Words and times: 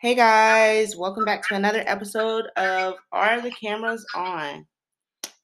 Hey 0.00 0.14
guys, 0.14 0.96
welcome 0.96 1.26
back 1.26 1.46
to 1.48 1.54
another 1.56 1.84
episode 1.86 2.46
of 2.56 2.94
Are 3.12 3.38
the 3.42 3.50
Cameras 3.50 4.06
On? 4.14 4.66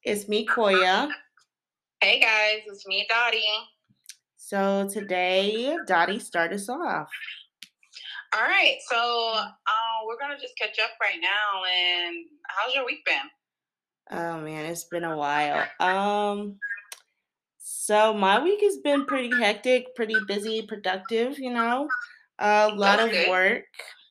It's 0.03 0.29
me, 0.29 0.47
Koya. 0.47 1.11
Hey 2.01 2.21
guys, 2.21 2.63
it's 2.67 2.87
me, 2.87 3.07
Dottie. 3.07 3.45
So 4.39 4.89
today, 4.91 5.77
Dottie, 5.87 6.19
start 6.19 6.55
us 6.55 6.71
off. 6.71 7.11
All 8.35 8.45
right, 8.45 8.79
so 8.89 9.35
uh, 9.35 10.07
we're 10.07 10.19
gonna 10.19 10.41
just 10.41 10.57
catch 10.57 10.79
up 10.79 10.93
right 11.03 11.21
now. 11.21 11.63
And 11.71 12.17
how's 12.49 12.75
your 12.75 12.87
week 12.87 13.05
been? 13.05 14.19
Oh 14.19 14.41
man, 14.41 14.65
it's 14.65 14.85
been 14.85 15.05
a 15.05 15.19
while. 15.19 15.67
Um, 15.81 16.57
so 17.59 18.15
my 18.15 18.43
week 18.43 18.63
has 18.63 18.79
been 18.79 19.05
pretty 19.05 19.39
hectic, 19.39 19.95
pretty 19.95 20.17
busy, 20.27 20.63
productive. 20.63 21.39
You 21.39 21.53
know, 21.53 21.91
a 22.39 22.69
lot 22.69 22.97
That's 22.97 23.05
of 23.05 23.11
good. 23.11 23.29
work. 23.29 23.65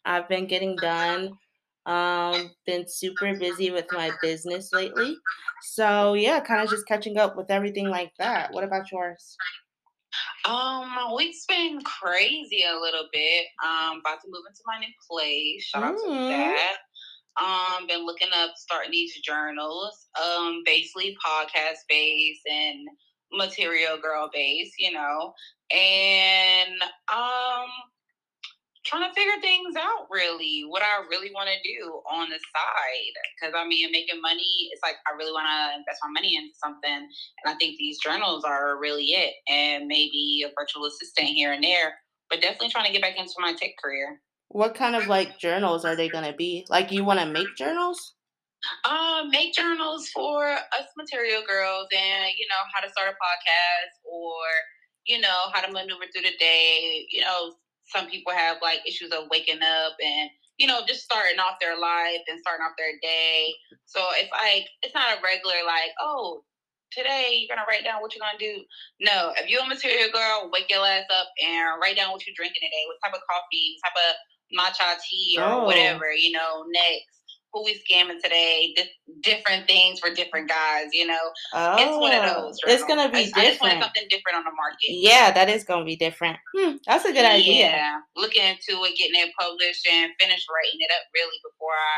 I've 0.06 0.30
been 0.30 0.46
getting 0.48 0.76
done. 0.76 1.38
Um, 1.86 2.52
been 2.66 2.86
super 2.88 3.36
busy 3.38 3.70
with 3.72 3.86
my 3.92 4.12
business 4.22 4.72
lately. 4.74 5.18
So 5.62 6.14
yeah, 6.14 6.40
kind 6.40 6.62
of 6.62 6.70
just 6.70 6.88
catching 6.88 7.18
up 7.18 7.36
with 7.38 7.52
everything 7.52 7.90
like 7.90 8.12
that. 8.18 8.52
What 8.54 8.64
about 8.64 8.92
yours? 8.92 9.38
Um, 10.46 10.90
my 10.96 11.12
week's 11.16 11.46
been 11.46 11.80
crazy 11.82 12.64
a 12.68 12.80
little 12.80 13.08
bit. 13.12 13.46
Um, 13.64 14.00
about 14.00 14.22
to 14.22 14.28
move 14.30 14.44
into 14.48 14.62
my 14.66 14.80
new 14.80 14.88
place. 15.10 15.64
Shout 15.64 15.84
out 15.84 15.98
to 15.98 16.06
Mm. 16.08 16.30
that. 16.30 16.78
Um, 17.38 17.86
been 17.88 18.06
looking 18.06 18.30
up 18.34 18.52
starting 18.56 18.92
these 18.92 19.20
journals. 19.22 20.08
Um, 20.22 20.64
basically 20.66 21.18
podcast 21.24 21.80
based 21.90 22.42
and 22.50 22.88
material 23.34 23.98
girl 24.00 24.30
based, 24.34 24.74
you 24.80 24.92
know. 24.92 25.34
And 25.72 26.82
um 27.14 27.68
trying 28.86 29.08
to 29.08 29.14
figure 29.14 29.40
things 29.42 29.76
out 29.76 30.08
really 30.10 30.64
what 30.68 30.82
i 30.82 31.04
really 31.10 31.32
want 31.34 31.50
to 31.50 31.58
do 31.68 32.02
on 32.10 32.30
the 32.30 32.36
side 32.36 33.16
because 33.36 33.54
i 33.58 33.68
mean 33.68 33.92
making 33.92 34.22
money 34.22 34.70
it's 34.72 34.82
like 34.84 34.96
i 35.12 35.16
really 35.18 35.32
want 35.32 35.48
to 35.48 35.78
invest 35.78 36.00
my 36.04 36.12
money 36.12 36.36
into 36.36 36.54
something 36.64 36.92
and 36.92 37.48
i 37.48 37.54
think 37.56 37.78
these 37.78 37.98
journals 38.00 38.44
are 38.44 38.80
really 38.80 39.06
it 39.06 39.34
and 39.48 39.88
maybe 39.88 40.46
a 40.46 40.52
virtual 40.60 40.86
assistant 40.86 41.28
here 41.28 41.52
and 41.52 41.64
there 41.64 41.96
but 42.30 42.42
definitely 42.42 42.70
trying 42.70 42.86
to 42.86 42.92
get 42.92 43.02
back 43.02 43.18
into 43.18 43.34
my 43.40 43.54
tech 43.54 43.72
career 43.84 44.20
What 44.50 44.76
kind 44.76 44.96
of 44.96 45.08
like 45.08 45.38
journals 45.38 45.86
are 45.86 45.96
they 45.96 46.08
gonna 46.08 46.34
be? 46.34 46.66
Like 46.70 46.92
you 46.92 47.04
want 47.04 47.20
to 47.20 47.26
make 47.26 47.56
journals? 47.58 48.14
uh, 48.86 49.24
make 49.30 49.54
journals 49.54 50.10
for 50.10 50.48
us 50.48 50.88
material 50.98 51.44
girls 51.48 51.88
and 51.94 52.32
you 52.38 52.46
know 52.50 52.62
how 52.74 52.82
to 52.82 52.90
start 52.90 53.10
a 53.10 53.14
podcast 53.14 53.94
or 54.06 54.42
you 55.06 55.20
know 55.20 55.50
how 55.54 55.62
to 55.62 55.72
maneuver 55.72 56.06
through 56.12 56.24
the 56.24 56.38
day 56.40 57.06
you 57.10 57.22
know 57.22 57.54
some 57.88 58.08
people 58.08 58.34
have 58.34 58.58
like 58.62 58.82
issues 58.88 59.12
of 59.12 59.26
waking 59.32 59.62
up 59.62 59.94
and 60.04 60.30
you 60.58 60.68
know 60.68 60.82
just 60.88 61.04
starting 61.04 61.40
off 61.40 61.60
their 61.62 61.78
life 61.78 62.22
and 62.28 62.40
starting 62.40 62.66
off 62.66 62.74
their 62.78 62.98
day. 63.02 63.54
So 63.86 64.02
it's 64.16 64.32
like 64.32 64.68
it's 64.82 64.94
not 64.96 65.18
a 65.18 65.22
regular 65.22 65.62
like 65.66 65.92
oh 66.02 66.44
today 66.92 67.38
you're 67.44 67.54
gonna 67.56 67.68
write 67.68 67.84
down 67.84 68.02
what 68.02 68.16
you're 68.16 68.24
gonna 68.26 68.40
do. 68.40 68.64
No 69.00 69.34
if 69.38 69.50
you're 69.50 69.64
a 69.64 69.68
material 69.68 70.10
girl 70.14 70.50
wake 70.52 70.70
your 70.70 70.86
ass 70.86 71.06
up 71.12 71.28
and 71.44 71.82
write 71.82 71.96
down 71.98 72.12
what 72.12 72.26
you're 72.26 72.36
drinking 72.36 72.62
today 72.62 72.84
what 72.88 72.98
type 73.04 73.14
of 73.16 73.26
coffee 73.30 73.76
what 73.82 73.90
type 73.90 74.00
of 74.00 74.14
matcha 74.54 75.02
tea 75.10 75.38
or 75.40 75.44
Oh. 75.46 75.64
whatever 75.66 76.14
you 76.14 76.32
know 76.32 76.66
next 76.70 77.25
who 77.56 77.64
we 77.64 77.74
scamming 77.90 78.20
today 78.22 78.74
di- 78.76 78.90
different 79.22 79.66
things 79.68 80.00
for 80.00 80.14
different 80.14 80.50
guys 80.50 80.88
you 80.94 81.08
know 81.08 81.18
Oh, 81.54 81.76
it's 81.80 81.98
one 81.98 82.14
of 82.14 82.24
those 82.36 82.60
it's 82.68 82.84
gonna 82.84 83.10
be 83.10 83.18
I, 83.18 83.22
I 83.22 83.24
just 83.24 83.34
wanted 83.34 83.52
different. 83.54 83.84
something 83.84 84.04
different 84.12 84.38
on 84.40 84.44
the 84.44 84.52
market 84.52 84.90
Yeah, 84.90 85.32
that 85.32 85.50
is 85.50 85.64
gonna 85.64 85.86
be 85.86 85.96
different. 85.96 86.38
Hmm, 86.56 86.76
that's 86.86 87.06
a 87.06 87.14
good 87.14 87.26
idea. 87.26 87.72
yeah, 87.72 87.98
looking 88.18 88.44
into 88.44 88.84
it, 88.84 88.98
getting 88.98 89.16
it 89.22 89.32
published, 89.40 89.88
and 89.88 90.12
finish 90.20 90.46
writing 90.52 90.80
it 90.82 90.92
up 90.92 91.04
really 91.16 91.40
before 91.44 91.72
I 91.74 91.98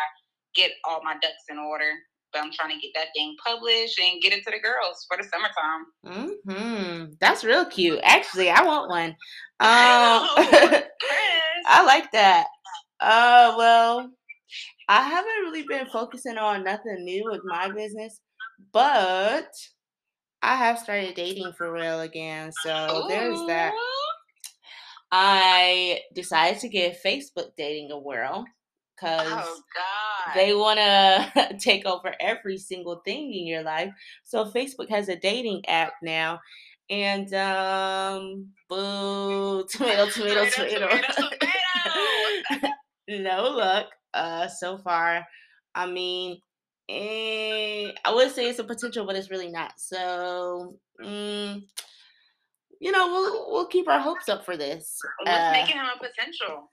get 0.55 0.71
all 0.87 1.01
my 1.03 1.13
ducks 1.15 1.43
in 1.49 1.57
order. 1.57 1.91
But 2.33 2.43
I'm 2.43 2.51
trying 2.51 2.71
to 2.71 2.79
get 2.81 2.91
that 2.95 3.07
thing 3.15 3.35
published 3.45 3.99
and 3.99 4.21
get 4.21 4.33
it 4.33 4.43
to 4.45 4.51
the 4.51 4.59
girls 4.59 5.05
for 5.07 5.17
the 5.17 5.23
summertime. 5.25 6.37
Hmm, 6.47 7.13
that's 7.19 7.43
real 7.43 7.65
cute. 7.65 7.99
Actually, 8.03 8.49
I 8.51 8.63
want 8.63 8.89
one. 8.89 9.15
I 9.59 10.37
Um, 10.37 10.45
know. 10.53 10.69
Chris, 10.69 11.65
I 11.65 11.83
like 11.85 12.11
that. 12.11 12.47
Uh, 12.99 13.55
well, 13.57 14.11
I 14.89 15.03
haven't 15.03 15.43
really 15.43 15.63
been 15.63 15.87
focusing 15.87 16.37
on 16.37 16.63
nothing 16.63 17.03
new 17.03 17.25
with 17.25 17.41
my 17.43 17.69
business, 17.69 18.21
but 18.71 19.51
I 20.41 20.55
have 20.55 20.79
started 20.79 21.15
dating 21.15 21.53
for 21.53 21.71
real 21.71 22.01
again. 22.01 22.51
So 22.63 23.05
there's 23.09 23.39
that. 23.47 23.73
I 25.11 26.01
decided 26.13 26.59
to 26.61 26.69
give 26.69 26.97
Facebook 27.03 27.51
dating 27.57 27.91
a 27.91 27.99
whirl 27.99 28.45
because 28.95 29.27
Oh 29.29 29.61
they 30.35 30.53
want 30.53 30.79
to 30.79 31.57
take 31.59 31.85
over 31.85 32.13
every 32.19 32.57
single 32.57 33.01
thing 33.05 33.33
in 33.33 33.47
your 33.47 33.63
life. 33.63 33.91
So 34.23 34.45
Facebook 34.45 34.89
has 34.89 35.09
a 35.09 35.15
dating 35.15 35.65
app 35.67 35.93
now. 36.01 36.39
And 36.89 37.33
um 37.33 38.47
boo 38.69 39.65
tomato 39.69 40.09
tomato 40.09 40.45
tomato. 40.49 40.87
tomato. 40.87 42.67
no 43.09 43.43
luck 43.49 43.87
uh 44.17 44.47
so 44.47 44.77
far. 44.77 45.25
I 45.75 45.85
mean 45.87 46.39
eh, 46.89 47.91
I 48.05 48.13
would 48.13 48.31
say 48.31 48.49
it's 48.49 48.59
a 48.59 48.63
potential, 48.63 49.05
but 49.05 49.15
it's 49.15 49.29
really 49.29 49.49
not. 49.49 49.73
So 49.77 50.75
mm, 51.03 51.63
you 52.79 52.91
know, 52.91 53.07
we'll 53.07 53.51
we'll 53.51 53.67
keep 53.67 53.87
our 53.87 53.99
hopes 53.99 54.29
up 54.29 54.45
for 54.45 54.57
this. 54.57 54.99
What's 55.19 55.31
Uh, 55.31 55.51
making 55.51 55.75
him 55.77 55.85
a 55.85 55.97
potential? 55.99 56.71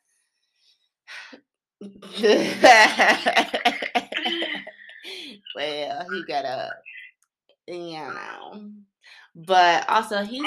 well, 5.54 6.06
he 6.10 6.24
got 6.24 6.44
a, 6.44 6.70
you 7.66 7.98
know, 7.98 8.70
but 9.34 9.88
also 9.88 10.22
he's 10.22 10.44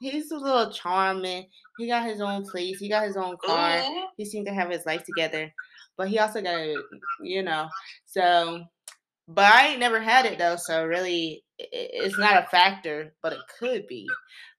he's 0.00 0.30
a 0.30 0.36
little 0.36 0.70
charming. 0.70 1.46
He 1.78 1.86
got 1.88 2.06
his 2.06 2.20
own 2.20 2.44
place. 2.44 2.78
He 2.78 2.88
got 2.88 3.06
his 3.06 3.16
own 3.16 3.36
car. 3.44 3.82
He 4.16 4.24
seemed 4.24 4.46
to 4.46 4.54
have 4.54 4.70
his 4.70 4.86
life 4.86 5.04
together, 5.04 5.52
but 5.96 6.08
he 6.08 6.18
also 6.18 6.40
got, 6.42 6.54
a, 6.54 6.76
you 7.22 7.42
know, 7.42 7.68
so. 8.06 8.64
But 9.28 9.52
I 9.52 9.68
ain't 9.68 9.80
never 9.80 10.00
had 10.00 10.26
it 10.26 10.38
though, 10.38 10.56
so 10.56 10.84
really, 10.84 11.44
i- 11.60 11.62
i- 11.64 11.68
it's 11.72 12.18
not 12.18 12.42
a 12.42 12.46
factor, 12.48 13.14
but 13.22 13.32
it 13.32 13.38
could 13.58 13.86
be. 13.86 14.08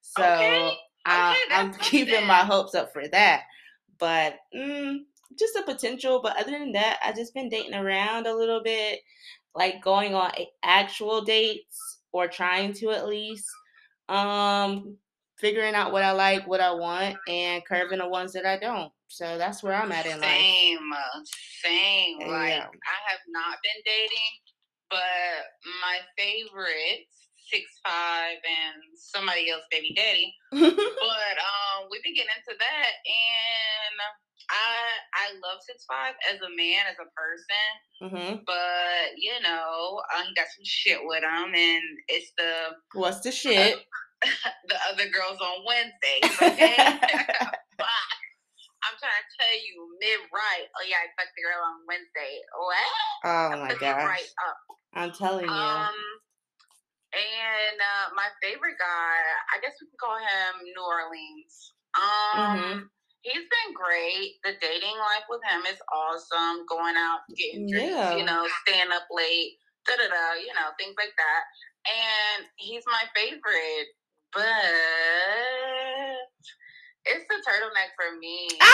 So 0.00 0.22
Okay. 0.24 0.76
I, 1.06 1.32
Okay, 1.32 1.40
I'm 1.54 1.66
that's 1.72 1.78
good 1.78 1.86
keeping 1.90 2.26
my 2.26 2.38
hopes 2.38 2.74
up 2.74 2.92
for 2.92 3.06
that. 3.08 3.42
But 3.98 4.38
mm, 4.56 5.00
just 5.38 5.56
a 5.56 5.62
potential. 5.62 6.20
But 6.22 6.38
other 6.38 6.52
than 6.58 6.72
that, 6.72 6.98
I 7.04 7.12
just 7.12 7.34
been 7.34 7.48
dating 7.50 7.74
around 7.74 8.26
a 8.26 8.34
little 8.34 8.62
bit, 8.62 9.00
like 9.54 9.82
going 9.82 10.14
on 10.14 10.32
actual 10.62 11.22
dates 11.22 11.98
or 12.12 12.26
trying 12.26 12.72
to 12.74 12.90
at 12.90 13.06
least. 13.06 13.46
Um, 14.08 14.96
figuring 15.36 15.74
out 15.74 15.92
what 15.92 16.02
I 16.02 16.12
like, 16.12 16.46
what 16.46 16.60
I 16.60 16.72
want, 16.72 17.16
and 17.28 17.64
curving 17.66 17.98
the 17.98 18.08
ones 18.08 18.32
that 18.32 18.46
I 18.46 18.58
don't. 18.58 18.92
So 19.14 19.38
that's 19.38 19.62
where 19.62 19.74
I'm 19.74 19.92
at 19.92 20.06
in 20.06 20.18
life. 20.20 20.26
Same, 20.26 20.90
uh, 20.90 21.20
same. 21.62 22.18
Like 22.26 22.66
I 22.66 22.98
have 23.14 23.22
not 23.30 23.62
been 23.62 23.80
dating, 23.86 24.34
but 24.90 25.54
my 25.78 26.02
favorite 26.18 27.06
six 27.46 27.62
five 27.86 28.42
and 28.42 28.82
somebody 28.98 29.50
else 29.50 29.62
baby 29.70 29.94
daddy. 29.94 30.34
But 30.98 31.36
um, 31.38 31.86
we've 31.92 32.02
been 32.02 32.14
getting 32.14 32.34
into 32.34 32.58
that, 32.58 32.90
and 33.06 33.96
I 34.50 34.74
I 35.14 35.26
love 35.46 35.62
six 35.62 35.84
five 35.86 36.14
as 36.34 36.40
a 36.42 36.50
man, 36.56 36.82
as 36.90 36.98
a 36.98 37.06
person. 37.14 38.10
hmm 38.10 38.42
But 38.44 39.14
you 39.16 39.38
know, 39.46 40.02
uh, 40.10 40.22
he 40.26 40.34
got 40.34 40.50
some 40.50 40.64
shit 40.66 40.98
with 41.02 41.22
him, 41.22 41.54
and 41.54 41.82
it's 42.08 42.32
the 42.36 42.74
What's 42.98 43.20
the 43.20 43.30
shit? 43.30 43.78
the 44.66 44.76
other 44.90 45.06
girls 45.06 45.38
on 45.38 45.62
Wednesdays. 45.62 46.34
Okay. 46.42 46.98
I'm 48.84 48.96
trying 49.00 49.24
to 49.24 49.32
tell 49.40 49.56
you, 49.64 49.74
mid 50.00 50.20
right. 50.32 50.66
Oh 50.76 50.84
yeah, 50.86 51.00
I 51.00 51.08
fucked 51.16 51.32
the 51.36 51.42
girl 51.44 51.60
on 51.64 51.84
Wednesday. 51.88 52.34
What? 52.52 52.90
oh 53.24 53.48
I 53.52 53.56
my 53.68 53.74
gosh. 53.74 54.04
right 54.04 54.30
up. 54.48 54.58
I'm 54.94 55.12
telling 55.12 55.46
you. 55.48 55.50
Um, 55.50 55.96
and 57.14 57.78
uh, 57.78 58.06
my 58.18 58.28
favorite 58.42 58.76
guy, 58.78 59.16
I 59.54 59.60
guess 59.62 59.74
we 59.80 59.86
can 59.86 59.98
call 60.02 60.18
him 60.18 60.52
New 60.66 60.82
Orleans. 60.82 61.72
Um, 61.94 62.58
Mhm. 62.58 62.88
he's 63.22 63.46
been 63.46 63.70
great. 63.74 64.38
The 64.42 64.54
dating 64.60 64.98
life 64.98 65.24
with 65.30 65.40
him 65.46 65.62
is 65.66 65.78
awesome. 65.92 66.66
Going 66.66 66.96
out, 66.98 67.22
getting 67.38 67.66
drinks, 67.70 67.94
Yeah. 67.94 68.16
you 68.18 68.24
know, 68.24 68.46
staying 68.66 68.90
up 68.92 69.06
late, 69.10 69.58
da 69.86 69.94
da 69.96 70.08
da, 70.10 70.32
you 70.42 70.52
know, 70.54 70.74
things 70.78 70.94
like 70.98 71.14
that. 71.16 71.42
And 71.86 72.46
he's 72.56 72.82
my 72.86 73.04
favorite, 73.14 73.88
but 74.32 74.74
it's 77.06 77.24
the 77.28 77.34
turtleneck 77.34 77.90
for 77.96 78.18
me. 78.18 78.48
ah! 78.60 78.66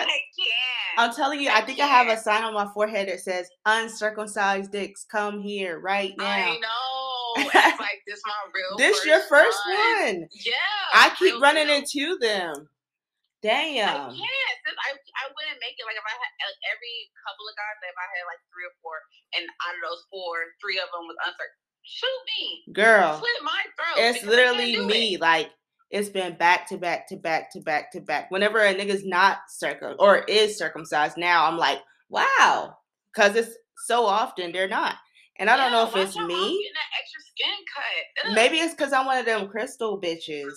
I 0.00 0.06
can't. 0.06 0.98
I'm 0.98 1.14
telling 1.14 1.40
you, 1.40 1.50
I 1.50 1.60
think 1.60 1.78
I 1.80 1.86
have 1.86 2.08
a 2.08 2.16
sign 2.20 2.42
on 2.44 2.54
my 2.54 2.66
forehead 2.72 3.08
that 3.08 3.20
says 3.20 3.48
uncircumcised 3.66 4.72
dicks 4.72 5.04
come 5.04 5.40
here 5.40 5.78
right 5.78 6.12
now. 6.16 6.24
I 6.24 6.58
know. 6.58 7.44
It's 7.46 7.78
like 7.78 8.02
this 8.10 8.18
my 8.26 8.34
real. 8.50 8.74
This 8.76 9.06
your 9.06 9.20
first 9.30 9.58
one. 9.66 10.26
one. 10.26 10.28
Yeah. 10.34 10.90
I 10.94 11.14
keep 11.16 11.38
running 11.40 11.66
deal. 11.70 11.76
into 11.78 12.18
them. 12.18 12.66
I 12.66 13.46
Damn. 13.46 14.10
can't. 14.10 14.56
Since 14.66 14.76
I 14.76 14.90
I 14.98 15.24
wouldn't 15.30 15.60
make 15.62 15.78
it. 15.78 15.86
like 15.86 15.94
if 15.94 16.02
I 16.04 16.10
had 16.10 16.26
like, 16.26 16.60
every 16.74 16.96
couple 17.22 17.46
of 17.46 17.54
guys, 17.54 17.78
if 17.86 17.94
I 17.96 18.06
had 18.18 18.24
like 18.26 18.42
three 18.50 18.66
or 18.66 18.74
four, 18.82 18.98
and 19.38 19.46
out 19.62 19.78
of 19.78 19.82
those 19.86 20.02
four, 20.10 20.42
three 20.60 20.82
of 20.82 20.90
them 20.90 21.06
was 21.06 21.16
uncircumcised, 21.22 21.86
shoot 21.86 22.20
me, 22.34 22.44
girl. 22.74 23.14
slit 23.22 23.40
my 23.46 23.62
throat. 23.78 23.96
It's 24.10 24.20
because 24.26 24.34
I 24.34 24.42
can't 24.42 24.58
literally 24.58 24.74
me. 24.90 25.14
it. 25.16 25.22
Like 25.22 25.48
it's 25.90 26.08
been 26.08 26.36
back 26.36 26.68
to 26.68 26.76
back 26.78 27.08
to 27.08 27.16
back 27.16 27.52
to 27.52 27.60
back 27.60 27.92
to 27.92 28.00
back. 28.00 28.30
Whenever 28.30 28.58
a 28.60 28.74
nigga's 28.74 29.04
not 29.04 29.38
circum 29.48 29.96
or 29.98 30.18
is 30.18 30.56
circumcised 30.56 31.16
now, 31.16 31.46
I'm 31.46 31.56
like, 31.58 31.80
wow, 32.08 32.76
because 33.12 33.34
it's 33.36 33.56
so 33.86 34.06
often 34.06 34.52
they're 34.52 34.68
not. 34.68 34.96
And 35.38 35.48
I 35.48 35.56
don't 35.56 35.72
know 35.72 35.84
if 35.88 35.96
it's 35.96 36.16
me. 36.16 36.70
that 36.74 37.00
extra 37.00 37.20
skin 37.30 37.56
cut. 37.74 38.30
Ugh. 38.30 38.34
Maybe 38.34 38.58
it's 38.58 38.74
because 38.74 38.92
I'm 38.92 39.06
one 39.06 39.18
of 39.18 39.24
them 39.24 39.48
crystal 39.48 40.00
bitches. 40.00 40.52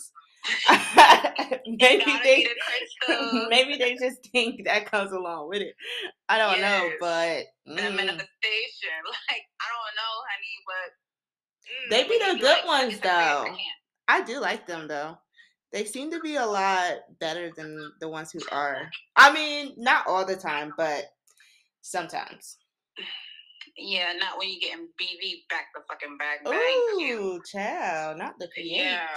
Maybe 1.65 2.03
they 2.23 2.35
be 2.35 2.43
the 2.43 2.55
crystal. 3.07 3.47
maybe 3.49 3.77
they 3.77 3.95
just 3.95 4.29
think 4.31 4.65
that 4.65 4.85
comes 4.85 5.13
along 5.13 5.47
with 5.47 5.61
it. 5.61 5.73
I 6.27 6.37
don't 6.37 6.59
know, 6.59 6.67
Yes. 6.67 6.97
but 6.99 7.45
the 7.65 7.81
mm, 7.81 7.95
manifestation. 7.95 8.99
Like 9.31 9.43
I 9.61 9.67
don't 9.71 9.95
know, 9.95 10.13
honey, 10.27 10.55
but 10.67 10.91
mm, 11.71 11.89
They 11.89 12.03
be 12.09 12.19
the 12.19 12.39
good 12.41 12.57
like, 12.57 12.65
ones, 12.65 12.99
though. 12.99 13.55
I 14.07 14.23
do 14.23 14.39
like 14.39 14.67
them 14.67 14.87
though. 14.87 15.17
They 15.71 15.85
seem 15.85 16.11
to 16.11 16.19
be 16.19 16.35
a 16.35 16.45
lot 16.45 17.01
better 17.19 17.51
than 17.55 17.93
the 17.99 18.09
ones 18.09 18.31
who 18.31 18.39
are. 18.51 18.89
I 19.15 19.33
mean, 19.33 19.73
not 19.77 20.05
all 20.07 20.25
the 20.25 20.35
time, 20.35 20.73
but 20.77 21.05
sometimes. 21.81 22.57
Yeah, 23.75 24.13
not 24.19 24.37
when 24.37 24.49
you're 24.49 24.61
getting 24.61 24.85
BV 25.01 25.49
back 25.49 25.73
the 25.73 25.81
fucking 25.89 26.17
back. 26.21 26.45
Ooh, 26.45 27.41
child, 27.41 28.19
not 28.19 28.37
the 28.37 28.47
pH. 28.53 28.69
Yeah. 28.69 29.07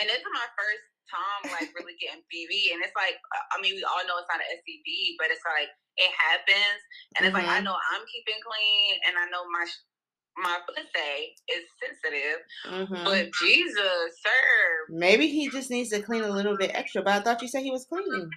And 0.00 0.08
this 0.10 0.20
is 0.20 0.32
my 0.36 0.44
first 0.52 0.84
time 1.08 1.54
like 1.54 1.70
really 1.78 1.94
getting 1.96 2.20
BV, 2.28 2.74
and 2.74 2.82
it's 2.82 2.92
like 2.98 3.16
I 3.54 3.62
mean 3.62 3.78
we 3.78 3.84
all 3.86 4.02
know 4.04 4.18
it's 4.18 4.28
not 4.28 4.42
an 4.42 4.50
STD, 4.52 5.16
but 5.16 5.30
it's 5.30 5.46
like 5.46 5.70
it 5.96 6.12
happens, 6.12 6.80
and 7.16 7.24
it's 7.24 7.32
like 7.32 7.48
I 7.48 7.62
Mhm. 7.62 7.64
know 7.64 7.78
I'm 7.78 8.04
keeping 8.10 8.42
clean, 8.42 9.00
and 9.06 9.16
I 9.16 9.30
know 9.30 9.48
my 9.48 9.64
my 10.36 10.58
pussy 10.68 11.34
is 11.48 11.64
sensitive, 11.80 12.40
Mhm. 12.66 13.04
but 13.04 13.32
Jesus, 13.40 14.20
sir, 14.22 14.86
Maybe 14.88 15.28
he 15.28 15.48
just 15.50 15.70
needs 15.70 15.90
to 15.90 16.02
clean 16.02 16.22
a 16.22 16.30
little 16.30 16.56
bit 16.56 16.70
extra. 16.74 17.02
But 17.02 17.14
I 17.14 17.20
thought 17.20 17.42
you 17.42 17.48
said 17.48 17.62
he 17.62 17.70
was 17.70 17.86
clean. 17.86 18.30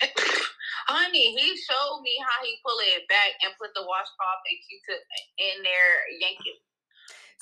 honey, 0.88 1.34
he 1.36 1.56
showed 1.56 2.00
me 2.02 2.12
how 2.28 2.44
he 2.44 2.56
pull 2.64 2.78
it 2.80 3.08
back 3.08 3.32
and 3.42 3.52
put 3.58 3.72
the 3.74 3.82
washcloth 3.82 4.42
and 4.50 4.58
Q-tip 4.68 5.02
in 5.38 5.62
there, 5.62 5.94
yank 6.20 6.38
it. 6.44 6.60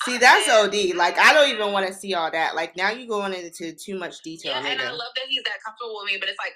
See, 0.05 0.17
that's 0.17 0.49
OD. 0.49 0.93
Like, 0.95 1.17
I 1.17 1.31
don't 1.33 1.49
even 1.49 1.71
want 1.71 1.87
to 1.87 1.93
see 1.93 2.13
all 2.13 2.29
that. 2.31 2.55
Like, 2.55 2.75
now 2.75 2.91
you're 2.91 3.07
going 3.07 3.33
into 3.33 3.71
too 3.73 3.97
much 3.97 4.21
detail, 4.21 4.51
Yeah, 4.51 4.67
and 4.67 4.81
I 4.81 4.91
love 4.91 5.13
that 5.15 5.25
he's 5.29 5.43
that 5.43 5.63
comfortable 5.63 5.95
with 6.03 6.11
me, 6.11 6.17
but 6.19 6.27
it's 6.29 6.39
like, 6.39 6.55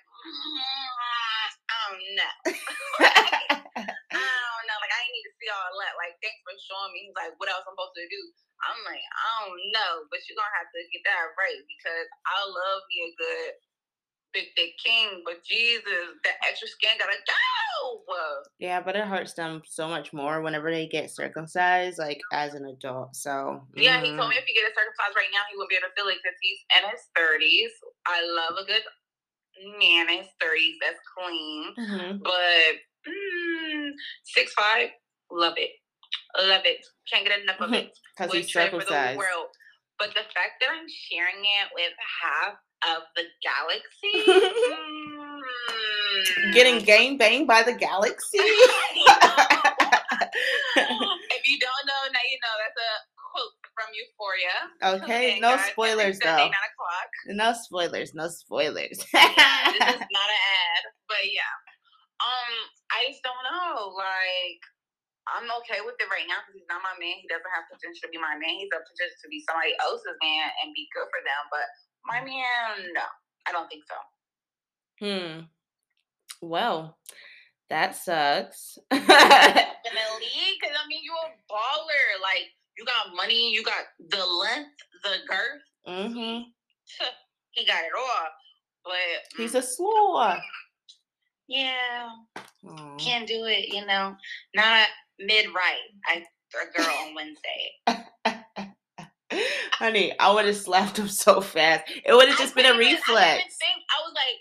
oh 1.72 1.92
no. 2.16 2.30
I 2.44 2.52
don't 4.12 4.68
know. 4.68 4.80
Like, 4.84 4.92
I 4.92 5.00
ain't 5.00 5.16
need 5.16 5.28
to 5.32 5.36
see 5.40 5.48
all 5.48 5.72
that. 5.80 5.96
Like, 6.08 6.16
thanks 6.24 6.40
for 6.48 6.56
showing 6.56 6.96
me. 6.96 7.12
He's 7.12 7.20
like, 7.20 7.36
what 7.36 7.52
else 7.52 7.68
I'm 7.68 7.76
supposed 7.76 8.00
to 8.00 8.08
do? 8.08 8.22
I'm 8.64 8.80
like, 8.88 9.04
I 9.04 9.28
don't 9.44 9.60
know, 9.76 9.94
but 10.08 10.24
you're 10.24 10.40
going 10.40 10.48
to 10.48 10.60
have 10.64 10.72
to 10.72 10.82
get 10.96 11.04
that 11.04 11.36
right 11.36 11.62
because 11.68 12.08
I 12.26 12.40
love 12.48 12.82
me 12.88 12.98
a 13.06 13.12
good 13.20 13.52
big 14.32 14.48
dick 14.56 14.74
king, 14.84 15.22
but 15.28 15.44
Jesus, 15.44 15.84
that 16.24 16.40
extra 16.48 16.68
skin 16.68 16.96
got 17.00 17.12
to 17.12 17.18
go. 17.28 17.36
yeah, 18.60 18.82
but 18.82 18.96
it 18.96 19.06
hurts 19.06 19.34
them 19.34 19.62
so 19.68 19.88
much 19.88 20.14
more 20.14 20.42
whenever 20.42 20.72
they 20.72 20.88
get 20.88 21.12
circumcised, 21.12 22.00
like 22.00 22.20
as 22.32 22.54
an 22.54 22.66
adult. 22.66 23.16
So 23.16 23.62
Yeah, 23.76 24.00
he 24.02 24.10
told 24.16 24.28
mm, 24.28 24.30
me 24.30 24.38
if 24.40 24.46
he 24.46 24.54
get 24.54 24.66
it 24.66 24.76
circumcised 24.76 25.16
right 25.16 25.32
now, 25.34 25.42
he 25.52 25.56
wouldn't 25.58 25.70
be 25.70 25.76
able 25.78 25.92
to 25.92 25.96
feel 25.96 26.08
it 26.10 26.18
because 26.24 26.38
he's 26.42 26.62
in 26.72 26.84
his 26.90 27.04
30s. 27.18 27.74
I 28.08 28.24
love 28.24 28.58
a 28.58 28.66
good 28.66 28.84
man 29.80 30.10
in 30.10 30.18
his 30.24 30.32
30s 30.42 30.78
that's 30.82 31.02
clean. 31.18 31.74
mhm. 31.78 32.20
But 32.24 32.74
mm, 33.08 33.90
six 34.24 34.54
five, 34.54 34.90
love 35.32 35.54
it, 35.58 35.72
love 36.38 36.62
it. 36.66 36.86
Can't 37.12 37.26
get 37.26 37.42
enough 37.42 37.62
of 37.62 37.74
it. 37.74 37.98
Cause 38.18 38.30
Would 38.30 38.44
he's 38.44 38.52
for 38.52 38.60
the 38.62 39.16
world. 39.18 39.50
But 40.00 40.10
the 40.10 40.26
fact 40.34 40.62
that 40.62 40.70
I'm 40.70 40.88
sharing 40.88 41.42
it 41.42 41.70
with 41.74 41.94
half 42.22 42.54
of 42.86 43.04
the 43.16 43.24
galaxy, 43.42 44.14
mm, 46.38 46.54
Getting 46.54 46.84
gang 46.84 47.18
banged 47.18 47.48
by 47.48 47.64
the 47.64 47.74
galaxy. 47.74 48.38
if 48.38 48.54
you 51.46 51.58
don't 51.60 51.86
know, 51.86 52.02
now 52.14 52.22
you 52.30 52.38
know. 52.42 52.56
That's 52.62 52.78
a 52.78 52.92
quote 53.18 53.58
from 53.74 53.90
Euphoria. 53.94 54.58
okay, 54.84 55.04
Okay, 55.04 55.40
no 55.40 55.56
guys, 55.56 55.66
spoilers 55.72 56.20
though. 56.20 56.50
No 57.28 57.54
spoilers. 57.54 58.14
No 58.14 58.28
spoilers. 58.28 59.04
Yeah, 59.14 59.72
this 59.74 59.96
is 59.96 60.08
not 60.14 60.30
an 60.30 60.42
ad, 60.46 60.84
but 61.08 61.26
yeah. 61.26 61.58
Um, 62.22 62.54
I 62.92 63.10
just 63.10 63.22
don't 63.24 63.46
know. 63.46 63.94
Like, 63.98 64.62
I'm 65.36 65.50
okay 65.64 65.84
with 65.84 66.00
it 66.00 66.08
right 66.12 66.28
now 66.30 66.40
because 66.46 66.56
he's 66.62 66.70
not 66.72 66.80
my 66.86 66.96
man. 67.00 67.20
He 67.20 67.28
doesn't 67.28 67.52
have 67.56 67.68
potential 67.68 68.08
to 68.08 68.12
be 68.14 68.20
my 68.22 68.36
man. 68.40 68.56
He's 68.60 68.72
a 68.72 68.80
potential 68.80 69.20
to 69.20 69.30
be 69.32 69.44
somebody 69.44 69.76
else's 69.84 70.16
man 70.24 70.48
and 70.64 70.72
be 70.76 70.88
good 70.96 71.08
for 71.12 71.20
them. 71.26 71.44
But 71.52 71.68
my 72.08 72.20
man, 72.24 72.96
no, 72.96 73.04
I 73.48 73.52
don't 73.52 73.68
think 73.68 73.84
so. 73.88 73.98
hmm. 75.04 75.34
Well, 76.42 76.98
that 77.70 77.96
sucks. 77.96 78.78
Definitely, 78.92 80.56
because 80.60 80.76
I 80.78 80.88
mean, 80.88 81.02
you're 81.04 81.16
a 81.16 81.36
baller. 81.52 82.06
Like, 82.22 82.48
you 82.78 82.86
got 82.86 83.16
money, 83.16 83.52
you 83.52 83.64
got 83.64 83.84
the 84.00 84.24
length, 84.24 84.78
the 85.04 85.16
girth. 85.28 85.64
hmm 85.86 86.48
He 87.52 87.66
got 87.66 87.84
it 87.84 87.92
all. 87.98 88.28
But 88.86 89.26
He's 89.36 89.54
mm, 89.54 89.60
a 89.60 89.62
slow. 89.64 90.38
yeah, 91.48 92.10
Aw. 92.68 92.96
can't 92.98 93.28
do 93.28 93.46
it. 93.46 93.74
You 93.74 93.86
know, 93.86 94.16
not 94.56 94.88
mid 95.20 95.48
right. 95.54 95.90
I 96.08 96.24
a 96.56 96.78
girl 96.78 96.96
on 97.06 97.16
Wednesday. 97.16 98.74
Honey, 99.74 100.18
I 100.20 100.34
would 100.34 100.46
have 100.46 100.56
slapped 100.56 100.98
him 100.98 101.08
so 101.08 101.42
fast. 101.42 101.84
It 102.06 102.14
would 102.14 102.28
have 102.28 102.40
I 102.40 102.42
just 102.42 102.56
been 102.56 102.66
a 102.66 102.70
didn't 102.70 102.88
I 102.88 102.92
reflex. 102.92 103.44
think 103.60 103.78
I 103.92 104.02
was 104.02 104.14
like, 104.16 104.40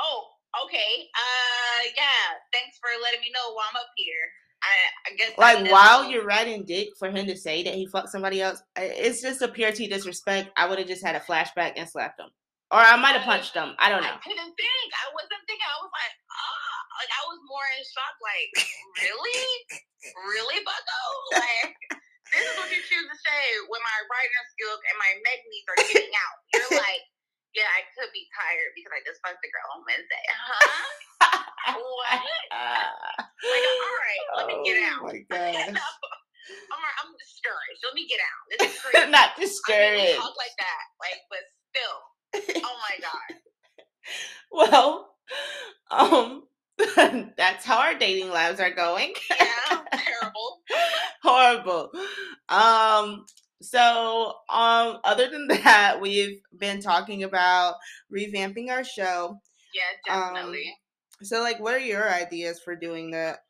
oh, 0.00 0.28
okay, 0.64 1.08
uh, 1.14 1.82
yeah. 1.96 2.38
Thanks 2.52 2.78
for 2.80 2.88
letting 3.02 3.20
me 3.20 3.30
know 3.34 3.52
while 3.52 3.66
I'm 3.70 3.76
up 3.76 3.90
here. 3.96 4.14
I, 4.62 5.10
I 5.10 5.16
guess 5.16 5.36
Like 5.36 5.70
while 5.72 6.08
you're 6.08 6.24
riding 6.24 6.64
dick 6.64 6.90
for 6.96 7.10
him 7.10 7.26
to 7.26 7.36
say 7.36 7.64
that 7.64 7.74
he 7.74 7.86
fucked 7.86 8.10
somebody 8.10 8.40
else, 8.40 8.62
it's 8.76 9.20
just 9.20 9.42
a 9.42 9.48
pure 9.48 9.72
T 9.72 9.88
disrespect. 9.88 10.50
I 10.56 10.68
would 10.68 10.78
have 10.78 10.86
just 10.86 11.04
had 11.04 11.16
a 11.16 11.20
flashback 11.20 11.72
and 11.76 11.88
slapped 11.88 12.20
him, 12.20 12.28
or 12.70 12.78
I 12.78 12.96
might 12.96 13.16
have 13.16 13.22
punched 13.26 13.54
him. 13.54 13.74
I 13.80 13.88
don't 13.90 14.02
know. 14.02 14.08
I 14.08 14.22
couldn't 14.22 14.54
think. 14.54 14.88
I 14.94 15.10
wasn't 15.12 15.42
thinking. 15.48 15.66
I 15.66 15.82
was 15.82 15.90
like, 15.90 16.14
ah, 16.30 16.71
like 17.00 17.12
I 17.12 17.22
was 17.28 17.40
more 17.48 17.66
in 17.76 17.82
shock. 17.86 18.16
Like, 18.20 18.50
really, 19.04 19.42
really, 20.34 20.58
Bucko? 20.64 21.00
Like, 21.42 21.72
this 22.32 22.44
is 22.48 22.54
what 22.56 22.68
you 22.72 22.80
choose 22.80 23.08
to 23.08 23.18
say 23.28 23.44
when 23.68 23.80
my 23.84 23.98
writing 24.08 24.46
skills 24.56 24.80
and 24.88 24.96
my 24.96 25.10
meg 25.20 25.40
needs 25.48 25.68
are 25.68 25.80
getting 25.84 26.16
out. 26.16 26.36
You're 26.52 26.80
like, 26.84 27.04
yeah, 27.52 27.68
I 27.68 27.84
could 27.92 28.08
be 28.16 28.24
tired 28.32 28.72
because 28.72 28.92
I 28.92 29.00
just 29.04 29.20
fucked 29.20 29.44
a 29.44 29.48
girl 29.52 29.68
on 29.76 29.80
Wednesday. 29.84 30.24
Huh? 30.32 31.76
what? 31.76 32.20
Like, 32.20 33.64
all 33.68 33.96
right, 34.00 34.24
let 34.40 34.46
me 34.48 34.56
get 34.64 34.80
out. 34.80 35.04
oh 35.04 35.08
out. 35.08 35.12
my 35.12 35.20
gosh. 35.28 35.76
I'm, 36.72 36.82
I'm 37.04 37.12
discouraged. 37.20 37.80
Let 37.84 37.94
me 37.94 38.08
get 38.08 38.20
out. 38.20 38.42
This 38.48 38.60
is 38.72 38.80
crazy. 38.80 39.12
Not 39.12 39.36
I 39.36 39.38
mean, 39.38 39.48
discouraged. 39.48 40.16
talk 40.18 40.36
like 40.40 40.56
that, 40.56 40.84
like, 41.00 41.20
but 41.28 41.44
still. 41.68 41.96
Oh 42.64 42.76
my 42.80 42.96
god. 42.98 43.28
Well, 44.50 45.14
um, 45.90 46.42
that's 47.36 47.64
how 47.64 47.78
our 47.78 47.94
dating 47.94 48.30
lives 48.30 48.60
are 48.60 48.74
going. 48.74 49.14
Yeah, 49.30 49.82
terrible. 49.92 50.60
Horrible. 51.22 51.90
Um, 52.48 53.26
so 53.60 54.34
um, 54.48 54.98
other 55.04 55.28
than 55.30 55.46
that, 55.48 56.00
we've 56.00 56.40
been 56.58 56.80
talking 56.80 57.22
about 57.22 57.74
revamping 58.12 58.70
our 58.70 58.84
show. 58.84 59.38
Yeah, 59.74 60.14
Um, 60.14 60.34
definitely. 60.34 60.74
So, 61.22 61.40
like, 61.40 61.60
what 61.60 61.74
are 61.74 61.78
your 61.78 62.10
ideas 62.12 62.60
for 62.64 62.74
doing 62.74 63.12
that? 63.12 63.40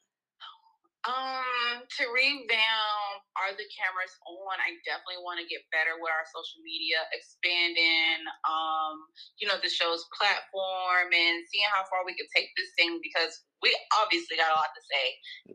Um, 1.03 1.83
to 1.99 2.05
revamp, 2.15 3.19
are 3.35 3.51
the 3.59 3.67
cameras 3.75 4.15
on? 4.23 4.55
I 4.63 4.79
definitely 4.87 5.19
want 5.27 5.43
to 5.43 5.47
get 5.51 5.67
better 5.75 5.99
with 5.99 6.15
our 6.15 6.23
social 6.31 6.63
media, 6.63 7.03
expanding, 7.11 8.23
um, 8.47 9.03
you 9.43 9.51
know, 9.51 9.59
the 9.59 9.67
show's 9.67 10.07
platform 10.15 11.11
and 11.11 11.43
seeing 11.51 11.67
how 11.75 11.83
far 11.91 12.07
we 12.07 12.15
could 12.15 12.31
take 12.31 12.55
this 12.55 12.71
thing 12.79 13.03
because 13.03 13.35
we 13.67 13.75
obviously 13.99 14.39
got 14.39 14.55
a 14.55 14.59
lot 14.63 14.71
to 14.71 14.83
say. 14.87 15.05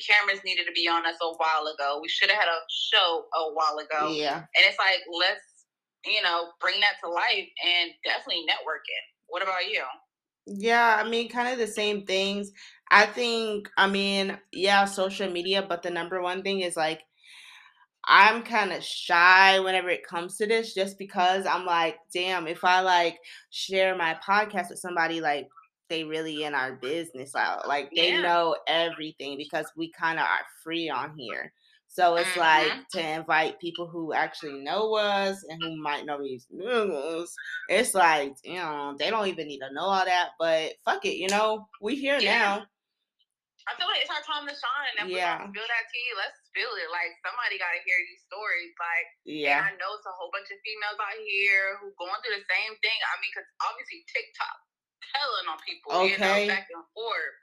Cameras 0.04 0.44
needed 0.44 0.68
to 0.68 0.76
be 0.76 0.84
on 0.84 1.08
us 1.08 1.16
a 1.24 1.32
while 1.40 1.72
ago. 1.72 2.04
We 2.04 2.12
should 2.12 2.28
have 2.28 2.44
had 2.44 2.52
a 2.52 2.60
show 2.68 3.32
a 3.32 3.48
while 3.56 3.80
ago. 3.80 4.12
Yeah. 4.12 4.44
And 4.52 4.64
it's 4.68 4.76
like, 4.76 5.00
let's, 5.08 5.64
you 6.04 6.20
know, 6.28 6.52
bring 6.60 6.84
that 6.84 7.00
to 7.04 7.08
life 7.08 7.48
and 7.64 7.96
definitely 8.04 8.44
networking. 8.44 9.04
What 9.32 9.48
about 9.48 9.64
you? 9.72 9.88
Yeah, 10.48 10.96
I 11.00 11.08
mean, 11.08 11.28
kind 11.28 11.52
of 11.52 11.60
the 11.60 11.68
same 11.68 12.06
things. 12.06 12.52
I 12.92 13.06
think, 13.06 13.70
I 13.78 13.88
mean, 13.88 14.40
yeah, 14.52 14.86
social 14.86 15.30
media, 15.32 15.62
but 15.68 15.84
the 15.84 15.90
number 15.90 16.22
one 16.22 16.44
thing 16.44 16.62
is 16.62 16.78
like, 16.78 17.04
I'm 18.10 18.44
kind 18.44 18.72
of 18.72 18.84
shy 18.84 19.60
whenever 19.60 19.90
it 19.90 20.06
comes 20.08 20.38
to 20.38 20.48
this 20.48 20.74
just 20.74 20.98
because 20.98 21.46
I'm 21.46 21.66
like, 21.66 21.98
damn, 22.14 22.48
if 22.48 22.64
I 22.64 22.80
like 22.82 23.18
share 23.50 23.96
my 23.98 24.18
podcast 24.26 24.70
with 24.70 24.80
somebody, 24.80 25.20
like, 25.20 25.50
they 25.90 26.04
really 26.04 26.44
in 26.44 26.54
our 26.54 26.76
business 26.76 27.36
out. 27.36 27.68
Like 27.68 27.92
they 27.96 28.12
Yeah. 28.12 28.22
know 28.22 28.58
everything 28.68 29.38
because 29.38 29.72
we 29.76 29.92
kind 29.92 30.20
of 30.20 30.26
are 30.26 30.46
free 30.64 30.90
on 30.90 31.18
here. 31.18 31.54
So 31.88 32.16
it's 32.18 32.36
Mhm. 32.36 32.38
like 32.38 32.74
to 32.92 33.02
invite 33.02 33.60
people 33.60 33.88
who 33.88 34.14
actually 34.14 34.60
know 34.64 34.96
us 34.96 35.44
and 35.50 35.62
who 35.62 35.82
might 35.82 36.06
know 36.06 36.22
these 36.22 36.46
news. 36.52 37.34
It's 37.70 37.94
like, 37.94 38.36
you 38.44 38.56
know, 38.56 38.96
they 39.00 39.10
don't 39.10 39.28
even 39.28 39.48
need 39.48 39.60
to 39.60 39.74
know 39.74 39.84
all 39.84 40.06
that, 40.06 40.32
but 40.40 40.74
fuck 40.86 41.06
it, 41.06 41.16
you 41.18 41.30
know, 41.30 41.68
we 41.82 41.96
here 41.96 42.22
Yeah. 42.22 42.58
now. 42.58 42.66
I 43.68 43.76
feel 43.76 43.88
like 43.92 44.00
it's 44.00 44.12
our 44.12 44.24
time 44.24 44.48
to 44.48 44.56
shine. 44.56 44.94
And 44.98 45.12
we 45.12 45.20
Yeah. 45.20 45.44
to 45.44 45.52
spill 45.52 45.68
that 45.68 45.86
tea, 45.92 46.08
let's 46.16 46.40
spill 46.48 46.72
it. 46.80 46.88
Like 46.90 47.12
somebody 47.22 47.60
got 47.60 47.76
to 47.76 47.82
hear 47.84 48.00
these 48.08 48.24
stories. 48.24 48.72
Like, 48.80 49.08
Yeah. 49.28 49.60
and 49.60 49.66
I 49.68 49.74
know 49.76 49.92
it's 50.00 50.08
a 50.08 50.16
whole 50.16 50.32
bunch 50.32 50.48
of 50.50 50.58
females 50.64 51.00
out 51.00 51.20
here 51.20 51.76
who 51.84 51.92
going 52.00 52.16
through 52.24 52.40
the 52.40 52.48
same 52.48 52.74
thing. 52.80 53.00
I 53.04 53.14
mean, 53.20 53.32
because 53.36 53.50
obviously 53.68 54.08
TikTok 54.08 54.58
telling 55.14 55.48
on 55.52 55.60
people, 55.68 55.92
you 56.08 56.18
know, 56.18 56.32
Okay. 56.32 56.48
back 56.48 56.68
and 56.72 56.84
forth. 56.96 57.36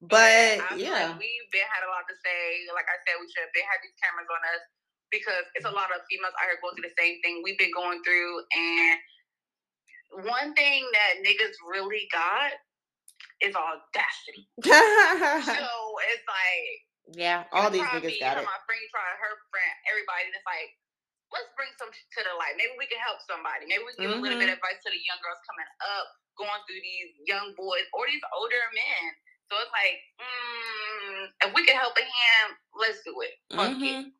But 0.00 0.62
I 0.62 0.78
yeah. 0.78 1.12
like 1.12 1.20
we've 1.20 1.50
been 1.50 1.66
had 1.68 1.82
a 1.84 1.90
lot 1.90 2.06
to 2.08 2.16
say. 2.22 2.64
Like 2.72 2.86
I 2.88 2.96
said, 3.04 3.18
we 3.20 3.28
should 3.28 3.42
have 3.44 3.52
been 3.52 3.66
had 3.66 3.82
these 3.82 3.98
cameras 4.00 4.30
on 4.30 4.40
us 4.54 4.62
because 5.10 5.44
it's 5.58 5.66
a 5.66 5.74
lot 5.74 5.90
of 5.90 6.00
females 6.08 6.32
out 6.38 6.46
here 6.48 6.60
going 6.62 6.76
through 6.78 6.88
the 6.88 6.96
same 7.00 7.20
thing 7.20 7.42
we've 7.42 7.58
been 7.58 7.74
going 7.74 8.00
through. 8.06 8.44
And 8.54 8.98
one 10.24 10.54
thing 10.54 10.86
that 10.92 11.20
niggas 11.26 11.56
really 11.68 12.08
got 12.12 12.52
is 13.40 13.54
audacity. 13.54 14.48
so 14.64 15.68
it's 16.10 16.26
like 16.26 16.88
yeah, 17.16 17.48
all 17.56 17.72
these 17.72 17.88
niggas 17.88 18.20
got 18.20 18.36
it. 18.36 18.44
My 18.44 18.60
friend 18.68 18.84
try 18.92 19.08
her 19.16 19.34
friend, 19.48 19.74
everybody, 19.88 20.28
and 20.28 20.34
it's 20.36 20.44
like, 20.44 20.68
let's 21.32 21.48
bring 21.56 21.72
some 21.80 21.88
to 21.88 22.20
the 22.20 22.34
light. 22.36 22.52
Maybe 22.60 22.76
we 22.76 22.84
can 22.84 23.00
help 23.00 23.16
somebody. 23.24 23.64
Maybe 23.64 23.80
we 23.80 23.96
can 23.96 24.04
give 24.04 24.12
a 24.12 24.20
little 24.20 24.36
bit 24.36 24.52
Mhm. 24.52 24.56
of 24.56 24.60
advice 24.60 24.80
to 24.84 24.90
the 24.92 25.00
young 25.00 25.20
girls 25.24 25.40
coming 25.48 25.68
up, 25.80 26.06
going 26.36 26.60
through 26.68 26.82
these 26.84 27.12
young 27.24 27.54
boys 27.56 27.86
or 27.96 28.04
these 28.06 28.20
older 28.36 28.60
men. 28.76 29.04
So 29.48 29.56
it's 29.56 29.72
like, 29.72 29.96
mm, 30.20 31.32
if 31.48 31.50
we 31.54 31.64
can 31.64 31.76
help 31.76 31.96
a 31.96 32.04
hand, 32.04 32.56
let's 32.76 33.00
do 33.04 33.16
it. 33.24 33.40
Fuck 33.56 33.80
it. 33.80 34.12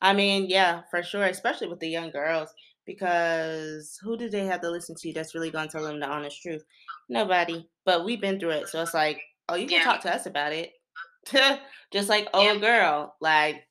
I 0.00 0.12
mean, 0.12 0.46
yeah, 0.46 0.82
for 0.90 1.02
sure, 1.02 1.24
especially 1.24 1.66
with 1.66 1.80
the 1.80 1.88
young 1.90 2.10
girls, 2.10 2.54
because 2.88 3.98
who 4.02 4.16
do 4.16 4.30
they 4.30 4.46
have 4.46 4.62
to 4.62 4.70
listen 4.70 4.96
to 4.96 5.12
that's 5.12 5.34
really 5.34 5.50
gonna 5.50 5.68
tell 5.68 5.84
them 5.84 6.00
the 6.00 6.08
honest 6.08 6.40
truth? 6.42 6.64
Nobody. 7.10 7.68
But 7.84 8.04
we've 8.04 8.20
been 8.20 8.40
through 8.40 8.50
it, 8.52 8.68
so 8.68 8.82
it's 8.82 8.94
like, 8.94 9.20
oh, 9.48 9.54
you 9.54 9.68
can 9.68 9.78
Yeah. 9.78 9.84
talk 9.84 10.00
to 10.02 10.14
us 10.14 10.24
about 10.26 10.52
it. 10.52 10.72
Just 11.92 12.08
like, 12.08 12.28
oh, 12.32 12.54
Yeah. 12.54 12.58
girl, 12.58 13.14
like, 13.20 13.62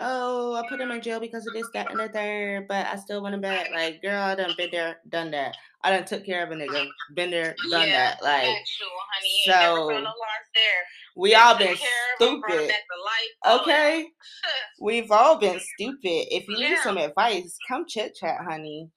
oh, 0.00 0.54
I 0.54 0.68
put 0.68 0.80
him 0.80 0.90
in 0.90 1.00
jail 1.00 1.20
because 1.20 1.46
of 1.46 1.52
this, 1.52 1.68
that, 1.74 1.90
and 1.90 2.00
the 2.00 2.08
third, 2.08 2.66
but 2.68 2.86
I 2.86 2.96
still 2.96 3.22
want 3.22 3.34
him 3.34 3.40
back. 3.40 3.70
Like, 3.72 4.02
girl, 4.02 4.20
I 4.20 4.34
done 4.34 4.54
been 4.56 4.70
there, 4.72 4.98
done 5.08 5.30
that. 5.30 5.56
I 5.82 5.90
done 5.90 6.04
took 6.04 6.26
care 6.26 6.44
of 6.44 6.50
a 6.50 6.54
nigga, 6.54 6.86
been 7.14 7.30
there, 7.30 7.54
done 7.70 7.88
Yeah, 7.88 8.10
that. 8.14 8.22
Like, 8.22 8.48
Actual, 8.48 8.88
honey. 9.14 9.40
So 9.46 9.52
found 9.90 10.04
no 10.04 10.12
there. 10.54 10.62
we 11.16 11.34
all 11.34 11.56
been 11.56 11.74
care 11.76 11.88
of 12.20 12.28
'em, 12.28 12.40
brought 12.40 12.52
'em 12.52 12.58
stupid. 12.58 12.68
back 12.68 12.76
to 12.76 13.02
life, 13.02 13.30
all 13.44 13.56
that. 13.58 13.62
Okay. 13.62 14.06
We've 14.80 15.10
all 15.10 15.38
been 15.38 15.60
stupid. 15.74 16.34
If 16.34 16.48
you 16.48 16.58
need 16.58 16.78
some 16.78 16.98
advice, 16.98 17.56
come 17.68 17.84
chit 17.88 18.14
chat, 18.14 18.40
honey. 18.46 18.88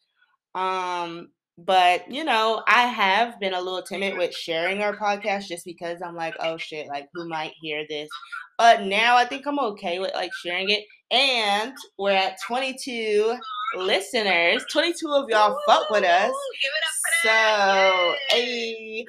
Um, 0.56 1.30
but 1.58 2.10
you 2.12 2.24
know, 2.24 2.63
I 2.68 2.82
have 2.88 3.40
been 3.40 3.54
a 3.54 3.62
little 3.62 3.82
timid 3.84 4.18
with 4.18 4.34
sharing 4.36 4.82
our 4.82 4.96
podcast 4.98 5.48
just 5.48 5.66
because 5.66 6.02
I'm 6.02 6.16
like, 6.16 6.36
oh 6.40 6.58
shit, 6.58 6.88
like 6.88 7.08
who 7.13 7.28
might 7.30 7.54
hear 7.62 7.86
this? 7.90 8.10
But 8.58 8.84
now 8.84 9.16
I 9.16 9.25
think 9.25 9.46
I'm 9.48 9.60
okay 9.60 10.00
with 10.00 10.13
like 10.16 10.32
sharing 10.44 10.70
it. 10.70 10.84
And 11.12 11.74
we're 12.00 12.12
at 12.12 12.38
22 12.48 13.38
listeners. 13.75 14.63
22 14.72 15.08
of 15.10 15.30
y'all 15.30 15.58
fuck 15.68 15.89
with 15.89 16.03
us. 16.03 16.32
Give 16.62 16.72
it 16.72 16.84
up 16.88 16.96
for 17.01 17.27
So, 17.27 17.30
that. 17.30 18.18
Hey, 18.30 19.06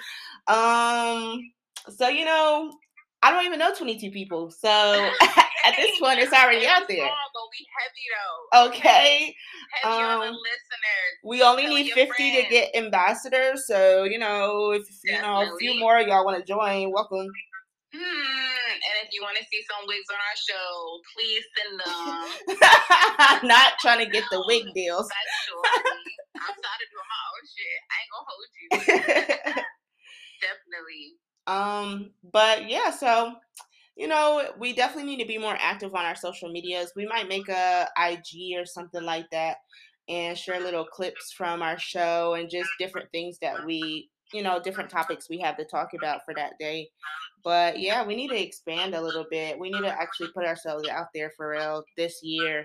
um, 0.47 1.51
so 1.97 2.09
you 2.09 2.25
know, 2.25 2.73
I 3.23 3.31
don't 3.31 3.45
even 3.47 3.59
know 3.59 3.75
22 3.75 4.11
people. 4.11 4.51
So 4.51 4.69
at 5.21 5.75
this 5.77 5.99
point, 5.99 6.19
it's 6.21 6.33
already 6.33 6.67
out 6.67 6.87
there. 6.89 6.99
small, 6.99 7.11
we. 8.53 8.69
Okay, 8.69 9.35
Heavy 9.83 9.95
on 10.03 10.21
the 10.21 10.27
um, 10.27 10.33
listeners. 10.35 11.15
we 11.25 11.43
only 11.43 11.67
need 11.67 11.87
your 11.87 11.97
50 12.07 12.43
to 12.43 12.49
get 12.49 12.75
ambassadors. 12.77 13.67
So 13.67 14.05
you 14.05 14.19
know, 14.19 14.73
if 14.73 14.83
you 15.05 15.21
know 15.21 15.43
a 15.43 15.57
few 15.59 15.79
more 15.79 15.99
of 15.99 16.07
y'all 16.07 16.25
want 16.25 16.39
to 16.39 16.45
join, 16.45 16.93
welcome. 16.93 17.27
Hmm. 17.95 18.75
And 18.75 19.07
if 19.07 19.15
you 19.15 19.23
want 19.23 19.37
to 19.39 19.45
see 19.45 19.63
some 19.71 19.87
wigs 19.87 20.11
on 20.11 20.19
our 20.19 20.35
show, 20.35 20.99
please 21.15 21.45
send 21.55 21.79
them. 21.79 23.47
Not 23.49 23.79
trying 23.81 24.05
to 24.05 24.11
get 24.11 24.25
the 24.33 24.43
wig 24.49 24.65
deals. 24.75 25.09
I'm 26.35 26.59
tired 26.59 26.83
of 26.83 26.91
doing 26.91 27.11
my 27.15 27.23
own 27.31 27.45
shit. 27.55 27.79
I 27.87 27.97
ain't 28.03 28.11
gonna 28.11 28.27
hold 28.27 28.51
you. 28.59 29.63
Definitely. 30.43 31.05
Um, 31.47 32.11
but 32.33 32.69
yeah, 32.69 32.91
so 32.91 33.35
you 33.97 34.09
know, 34.09 34.49
we 34.59 34.73
definitely 34.73 35.09
need 35.09 35.23
to 35.23 35.29
be 35.29 35.39
more 35.39 35.57
active 35.61 35.95
on 35.95 36.05
our 36.05 36.17
social 36.17 36.51
medias. 36.51 36.93
We 36.97 37.07
might 37.07 37.29
make 37.29 37.49
a 37.49 37.87
IG 37.97 38.59
or 38.59 38.67
something 38.67 39.05
like 39.05 39.31
that 39.31 39.59
and 40.09 40.37
share 40.37 40.61
little 40.61 40.85
clips 40.85 41.33
from 41.33 41.63
our 41.63 41.79
show 41.79 42.35
and 42.35 42.51
just 42.51 42.69
different 42.79 43.11
things 43.13 43.39
that 43.41 43.65
we, 43.65 44.11
you 44.33 44.43
know, 44.43 44.61
different 44.61 44.91
topics 44.91 45.31
we 45.31 45.39
have 45.39 45.57
to 45.59 45.65
talk 45.65 45.91
about 45.97 46.25
for 46.25 46.35
that 46.35 46.55
day. 46.59 46.89
But 47.45 47.79
yeah, 47.79 48.01
we 48.03 48.17
need 48.17 48.33
to 48.33 48.41
expand 48.41 48.97
a 48.97 49.05
little 49.05 49.29
bit. 49.29 49.61
We 49.61 49.69
need 49.69 49.85
to 49.85 49.93
actually 49.93 50.33
put 50.33 50.49
ourselves 50.49 50.89
out 50.89 51.13
there 51.13 51.31
for 51.37 51.53
real 51.53 51.85
this 51.97 52.25
year. 52.25 52.65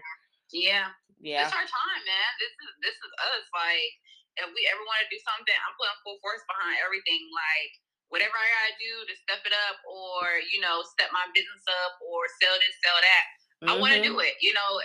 Yeah. 0.55 0.87
Yeah. 1.19 1.43
It's 1.43 1.51
our 1.53 1.67
time, 1.67 2.01
man. 2.07 2.31
This 2.39 2.55
is 2.55 2.71
this 2.81 2.95
is 2.95 3.11
us. 3.35 3.45
Like, 3.51 3.91
if 4.39 4.47
we 4.55 4.63
ever 4.71 4.79
want 4.87 5.03
to 5.03 5.11
do 5.11 5.19
something, 5.27 5.51
I'm 5.51 5.75
putting 5.75 5.99
full 6.07 6.17
force 6.23 6.39
behind 6.47 6.79
everything. 6.79 7.27
Like, 7.27 7.71
whatever 8.07 8.39
I 8.39 8.47
gotta 8.47 8.79
do 8.79 8.93
to 9.03 9.13
step 9.19 9.43
it 9.43 9.51
up, 9.67 9.83
or 9.83 10.39
you 10.47 10.63
know, 10.63 10.79
step 10.95 11.11
my 11.11 11.27
business 11.35 11.67
up, 11.83 11.99
or 11.99 12.23
sell 12.39 12.55
this, 12.55 12.75
sell 12.79 12.99
that. 13.03 13.25
I 13.67 13.75
want 13.75 13.91
to 13.91 13.99
Mhm. 13.99 14.15
do 14.15 14.23
it. 14.23 14.39
You 14.39 14.55
know, 14.55 14.79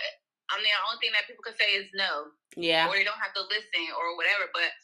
I 0.51 0.59
mean, 0.59 0.67
the 0.67 0.83
only 0.91 0.99
thing 0.99 1.15
that 1.15 1.23
people 1.25 1.41
can 1.47 1.55
say 1.55 1.71
is 1.79 1.87
no, 1.95 2.35
Yeah. 2.59 2.91
or 2.91 2.99
you 2.99 3.07
don't 3.07 3.17
have 3.23 3.33
to 3.39 3.47
listen, 3.47 3.87
or 3.95 4.19
whatever. 4.19 4.51
But 4.51 4.75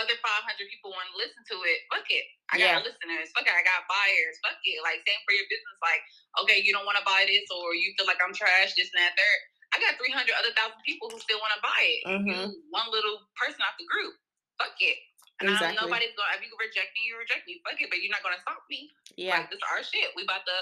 other 0.00 0.16
500 0.20 0.68
people 0.70 0.92
want 0.92 1.08
to 1.12 1.16
listen 1.16 1.42
to 1.52 1.56
it. 1.64 1.78
Fuck 1.92 2.06
it. 2.12 2.24
I 2.52 2.58
got 2.60 2.64
Yeah. 2.64 2.84
listeners. 2.84 3.32
Fuck 3.34 3.46
it. 3.48 3.54
I 3.54 3.62
got 3.64 3.84
buyers. 3.88 4.36
Fuck 4.44 4.60
it. 4.64 4.78
Like, 4.84 5.02
same 5.06 5.20
for 5.24 5.32
your 5.34 5.48
business. 5.50 5.78
Like, 5.82 6.02
okay, 6.44 6.60
you 6.62 6.72
don't 6.72 6.86
want 6.86 6.98
to 7.00 7.06
buy 7.06 7.24
this, 7.26 7.48
or 7.50 7.74
you 7.74 7.92
feel 7.96 8.06
like 8.06 8.20
I'm 8.22 8.32
trash, 8.36 8.74
this 8.76 8.92
and 8.94 9.00
that, 9.02 9.16
third. 9.16 9.40
I 9.74 9.82
got 9.82 9.98
300 9.98 10.30
other 10.38 10.52
thousand 10.54 10.78
people 10.86 11.10
who 11.10 11.18
still 11.18 11.40
want 11.42 11.52
to 11.56 11.60
buy 11.60 11.82
it. 11.82 12.02
Mhm. 12.06 12.28
You 12.30 12.62
one 12.70 12.88
little 12.90 13.26
person 13.36 13.60
out 13.62 13.74
the 13.76 13.84
group. 13.90 14.14
Fuck 14.58 14.78
it. 14.80 14.96
And 15.40 15.50
I, 15.50 15.52
Exactly. 15.52 15.84
nobody's 15.84 16.14
going. 16.16 16.32
to 16.32 16.38
If 16.38 16.48
you 16.48 16.56
reject 16.56 16.94
me, 16.96 17.00
you 17.04 17.18
reject 17.18 17.44
me. 17.46 17.60
Fuck 17.66 17.76
it. 17.82 17.90
But 17.90 18.00
you're 18.00 18.12
not 18.12 18.22
gonna 18.22 18.40
stop 18.40 18.64
me. 18.70 18.94
Yeah. 19.16 19.36
Like 19.40 19.50
this 19.50 19.58
is 19.58 19.62
our 19.68 19.82
shit. 19.84 20.14
We 20.16 20.22
about 20.22 20.46
to 20.46 20.56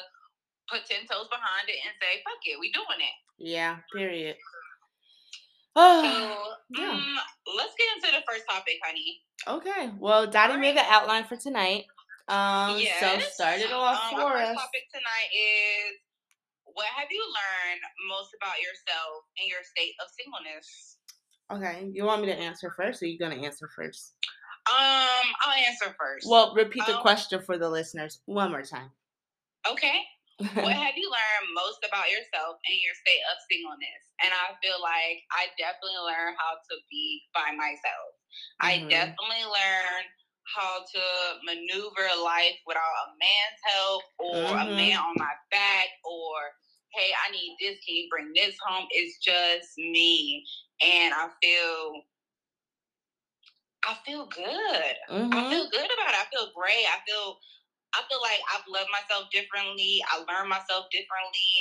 put 0.67 0.87
ten 0.87 1.07
toes 1.07 1.29
behind 1.29 1.69
it 1.69 1.79
and 1.85 1.95
say, 2.00 2.23
fuck 2.25 2.41
it. 2.47 2.59
We 2.59 2.73
doing 2.73 2.99
it. 3.00 3.14
Yeah. 3.38 3.79
Period. 3.93 4.37
So 5.76 5.81
Oh, 5.83 6.54
yeah. 6.71 6.90
um, 6.90 7.16
let's 7.57 7.75
get 7.76 7.88
into 7.97 8.16
the 8.16 8.23
first 8.31 8.45
topic, 8.49 8.78
honey. 8.85 9.21
Okay. 9.49 9.90
Well, 9.99 10.26
Dottie 10.26 10.57
made 10.57 10.76
the 10.76 10.85
outline 10.88 11.25
for 11.25 11.37
tonight. 11.37 11.85
Um, 12.28 12.78
yes. 12.78 13.00
so 13.00 13.19
start 13.45 13.61
it 13.61 13.73
off 13.73 14.00
um, 14.12 14.19
for 14.21 14.37
us. 14.37 14.54
topic 14.57 14.85
tonight 14.93 15.28
is 15.35 15.99
what 16.64 16.87
have 16.97 17.09
you 17.11 17.21
learned 17.21 17.81
most 18.09 18.31
about 18.40 18.59
yourself 18.59 19.25
in 19.37 19.49
your 19.49 19.59
state 19.64 19.95
of 20.00 20.09
singleness? 20.16 20.97
Okay. 21.52 21.90
You 21.93 22.04
want 22.04 22.23
me 22.23 22.28
to 22.28 22.38
answer 22.38 22.73
first, 22.76 23.02
or 23.02 23.07
you 23.07 23.19
gonna 23.19 23.35
answer 23.35 23.69
first? 23.75 24.14
Um, 24.71 25.26
I'll 25.45 25.52
answer 25.69 25.95
first. 26.00 26.26
Well, 26.28 26.54
repeat 26.54 26.87
the 26.87 26.97
Um, 26.97 27.02
question 27.02 27.43
for 27.43 27.59
the 27.59 27.69
listeners 27.69 28.21
one 28.26 28.50
more 28.50 28.62
time. 28.62 28.90
okay. 29.71 30.00
What 30.61 30.75
have 30.76 30.95
you 30.97 31.11
learned 31.11 31.53
most 31.55 31.81
about 31.87 32.11
yourself 32.11 32.59
in 32.71 32.76
your 32.83 32.95
state 32.95 33.23
of 33.33 33.38
singleness? 33.50 34.03
And 34.23 34.33
I 34.33 34.55
feel 34.62 34.81
like 34.81 35.25
I 35.33 35.49
definitely 35.59 35.99
learned 36.05 36.37
how 36.38 36.55
to 36.71 36.75
be 36.91 37.23
by 37.35 37.53
myself. 37.53 38.14
I 38.61 38.85
Mhm. 38.85 38.91
definitely 38.91 39.45
learned 39.47 40.09
how 40.55 40.85
to 40.85 41.03
maneuver 41.45 42.07
life 42.23 42.59
without 42.67 42.83
a 42.83 43.12
man's 43.19 43.61
help 43.64 44.03
or 44.19 44.55
a 44.57 44.67
Mhm. 44.67 44.76
man 44.76 44.99
on 44.99 45.14
my 45.19 45.35
back 45.50 45.88
or 46.05 46.53
hey, 46.95 47.11
I 47.26 47.31
need 47.33 47.57
this, 47.61 47.79
can 47.85 47.97
you 47.97 48.07
bring 48.09 48.31
this 48.37 48.57
home? 48.64 48.87
It's 48.91 49.19
just 49.19 49.76
me. 49.79 50.45
And 50.81 51.12
I 51.12 51.29
feel 51.43 52.03
I 53.85 53.95
feel 54.05 54.26
good. 54.26 54.95
I 55.33 55.43
Mhm. 55.43 55.49
feel 55.49 55.69
good 55.69 55.85
about 55.93 56.14
it. 56.14 56.21
I 56.21 56.26
feel 56.33 56.50
great. 56.55 56.87
I 56.87 57.00
feel 57.07 57.38
I 57.94 58.02
feel 58.10 58.20
like 58.20 58.42
I've 58.52 58.66
loved 58.68 58.90
myself 58.90 59.30
differently. 59.30 60.02
I 60.10 60.18
learned 60.26 60.50
myself 60.50 60.86
differently. 60.90 61.52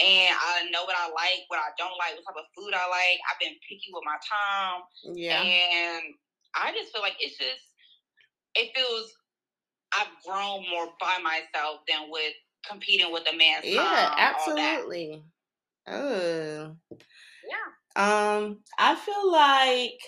And 0.00 0.32
I 0.32 0.66
know 0.72 0.84
what 0.84 0.96
I 0.96 1.12
like, 1.12 1.44
what 1.48 1.60
I 1.60 1.70
don't 1.76 1.94
like, 2.00 2.16
what 2.16 2.24
type 2.24 2.40
of 2.42 2.48
food 2.56 2.72
I 2.74 2.88
like. 2.88 3.20
I've 3.28 3.38
been 3.38 3.54
picky 3.68 3.92
with 3.92 4.04
my 4.08 4.16
time. 4.24 4.82
Yeah. 5.14 5.42
And 5.42 6.14
I 6.56 6.72
just 6.72 6.92
feel 6.92 7.02
like 7.02 7.16
it's 7.20 7.36
just 7.36 7.60
it 8.54 8.70
feels 8.74 9.12
I've 9.94 10.08
grown 10.26 10.64
more 10.70 10.88
by 11.00 11.18
myself 11.22 11.80
than 11.88 12.10
with 12.10 12.32
competing 12.68 13.12
with 13.12 13.26
a 13.32 13.36
man's 13.36 13.66
Yeah. 13.66 14.08
time. 14.08 14.14
Absolutely. 14.18 15.22
Oh. 15.86 16.76
Yeah. 17.44 17.72
Um, 17.94 18.60
I 18.78 18.94
feel 18.94 19.30
like 19.30 19.98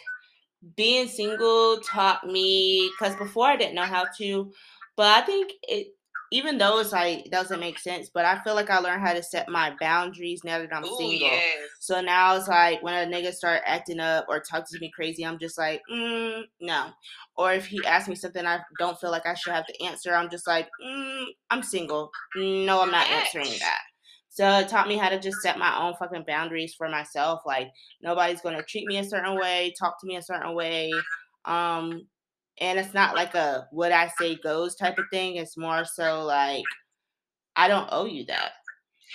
being 0.76 1.08
single 1.08 1.78
taught 1.80 2.26
me 2.26 2.90
because 2.98 3.14
before 3.16 3.46
I 3.46 3.56
didn't 3.56 3.74
know 3.74 3.82
how 3.82 4.06
to, 4.18 4.52
but 4.96 5.22
I 5.22 5.26
think 5.26 5.52
it 5.62 5.88
even 6.30 6.58
though 6.58 6.80
it's 6.80 6.90
like 6.90 7.26
it 7.26 7.30
doesn't 7.30 7.60
make 7.60 7.78
sense, 7.78 8.10
but 8.12 8.24
I 8.24 8.42
feel 8.42 8.54
like 8.54 8.68
I 8.68 8.78
learned 8.78 9.02
how 9.02 9.12
to 9.12 9.22
set 9.22 9.48
my 9.48 9.74
boundaries 9.78 10.42
now 10.42 10.58
that 10.58 10.74
I'm 10.74 10.84
Ooh, 10.84 10.96
single. 10.96 11.28
yes. 11.28 11.68
So 11.80 12.00
now 12.00 12.34
it's 12.34 12.48
like 12.48 12.82
when 12.82 12.94
a 12.94 13.10
nigga 13.14 13.32
start 13.32 13.62
acting 13.64 14.00
up 14.00 14.26
or 14.28 14.40
talks 14.40 14.72
to 14.72 14.80
me 14.80 14.90
crazy, 14.94 15.24
I'm 15.24 15.38
just 15.38 15.56
like, 15.58 15.80
mm, 15.88 16.42
no. 16.60 16.90
Or 17.36 17.52
if 17.52 17.66
he 17.66 17.84
asks 17.84 18.08
me 18.08 18.16
something 18.16 18.44
I 18.44 18.60
don't 18.78 18.98
feel 18.98 19.10
like 19.10 19.26
I 19.26 19.34
should 19.34 19.52
have 19.52 19.66
to 19.66 19.84
answer, 19.84 20.14
I'm 20.14 20.30
just 20.30 20.46
like, 20.46 20.68
mm, 20.84 21.26
I'm 21.50 21.62
single. 21.62 22.10
No, 22.34 22.80
I'm 22.80 22.90
not 22.90 23.08
answering 23.10 23.50
that. 23.60 23.80
So 24.30 24.58
it 24.58 24.68
taught 24.68 24.88
me 24.88 24.96
how 24.96 25.10
to 25.10 25.20
just 25.20 25.40
set 25.40 25.58
my 25.58 25.78
own 25.78 25.94
fucking 25.94 26.24
boundaries 26.26 26.74
for 26.74 26.88
myself. 26.88 27.42
Like 27.46 27.68
nobody's 28.02 28.40
gonna 28.40 28.64
treat 28.64 28.88
me 28.88 28.98
a 28.98 29.04
certain 29.04 29.38
way, 29.38 29.72
talk 29.78 30.00
to 30.00 30.06
me 30.08 30.16
a 30.16 30.22
certain 30.22 30.54
way. 30.56 30.92
Um, 31.44 32.08
and 32.61 32.78
it's 32.78 32.94
not 32.94 33.14
like 33.14 33.34
a 33.34 33.66
what 33.70 33.92
I 33.92 34.11
say 34.18 34.37
goes 34.37 34.75
type 34.75 34.99
of 34.99 35.06
thing. 35.12 35.37
It's 35.37 35.56
more 35.56 35.84
so 35.84 36.25
like 36.25 36.64
I 37.56 37.68
don't 37.68 37.88
owe 37.90 38.06
you 38.06 38.25
that. 38.26 38.52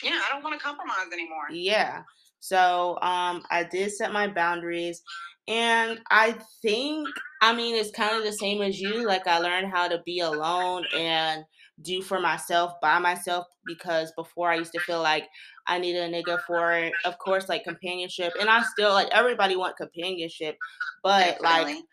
Yeah, 0.03 0.19
I 0.25 0.33
don't 0.33 0.43
want 0.43 0.59
to 0.59 0.65
compromise 0.65 1.11
anymore. 1.11 1.49
Yeah. 1.51 2.03
So 2.39 2.97
um 3.01 3.43
I 3.51 3.67
did 3.69 3.91
set 3.91 4.13
my 4.13 4.27
boundaries 4.27 5.01
and 5.47 5.99
I 6.09 6.37
think 6.61 7.07
I 7.41 7.53
mean 7.53 7.75
it's 7.75 7.91
kind 7.91 8.15
of 8.15 8.23
the 8.23 8.33
same 8.33 8.61
as 8.61 8.79
you 8.79 9.05
like 9.05 9.27
I 9.27 9.39
learned 9.39 9.71
how 9.71 9.87
to 9.87 10.01
be 10.05 10.19
alone 10.19 10.85
and 10.95 11.43
do 11.81 12.01
for 12.01 12.19
myself 12.19 12.73
by 12.81 12.99
myself 12.99 13.45
because 13.65 14.11
before 14.17 14.51
I 14.51 14.55
used 14.55 14.73
to 14.73 14.81
feel 14.81 15.01
like 15.01 15.25
I 15.65 15.79
needed 15.79 16.03
a 16.03 16.13
nigga 16.13 16.39
for 16.45 16.91
of 17.05 17.17
course 17.19 17.47
like 17.47 17.63
companionship 17.63 18.33
and 18.39 18.49
I 18.49 18.63
still 18.63 18.91
like 18.91 19.07
everybody 19.11 19.55
want 19.55 19.77
companionship 19.77 20.57
but 21.03 21.41
like 21.41 21.67
Definitely. 21.67 21.83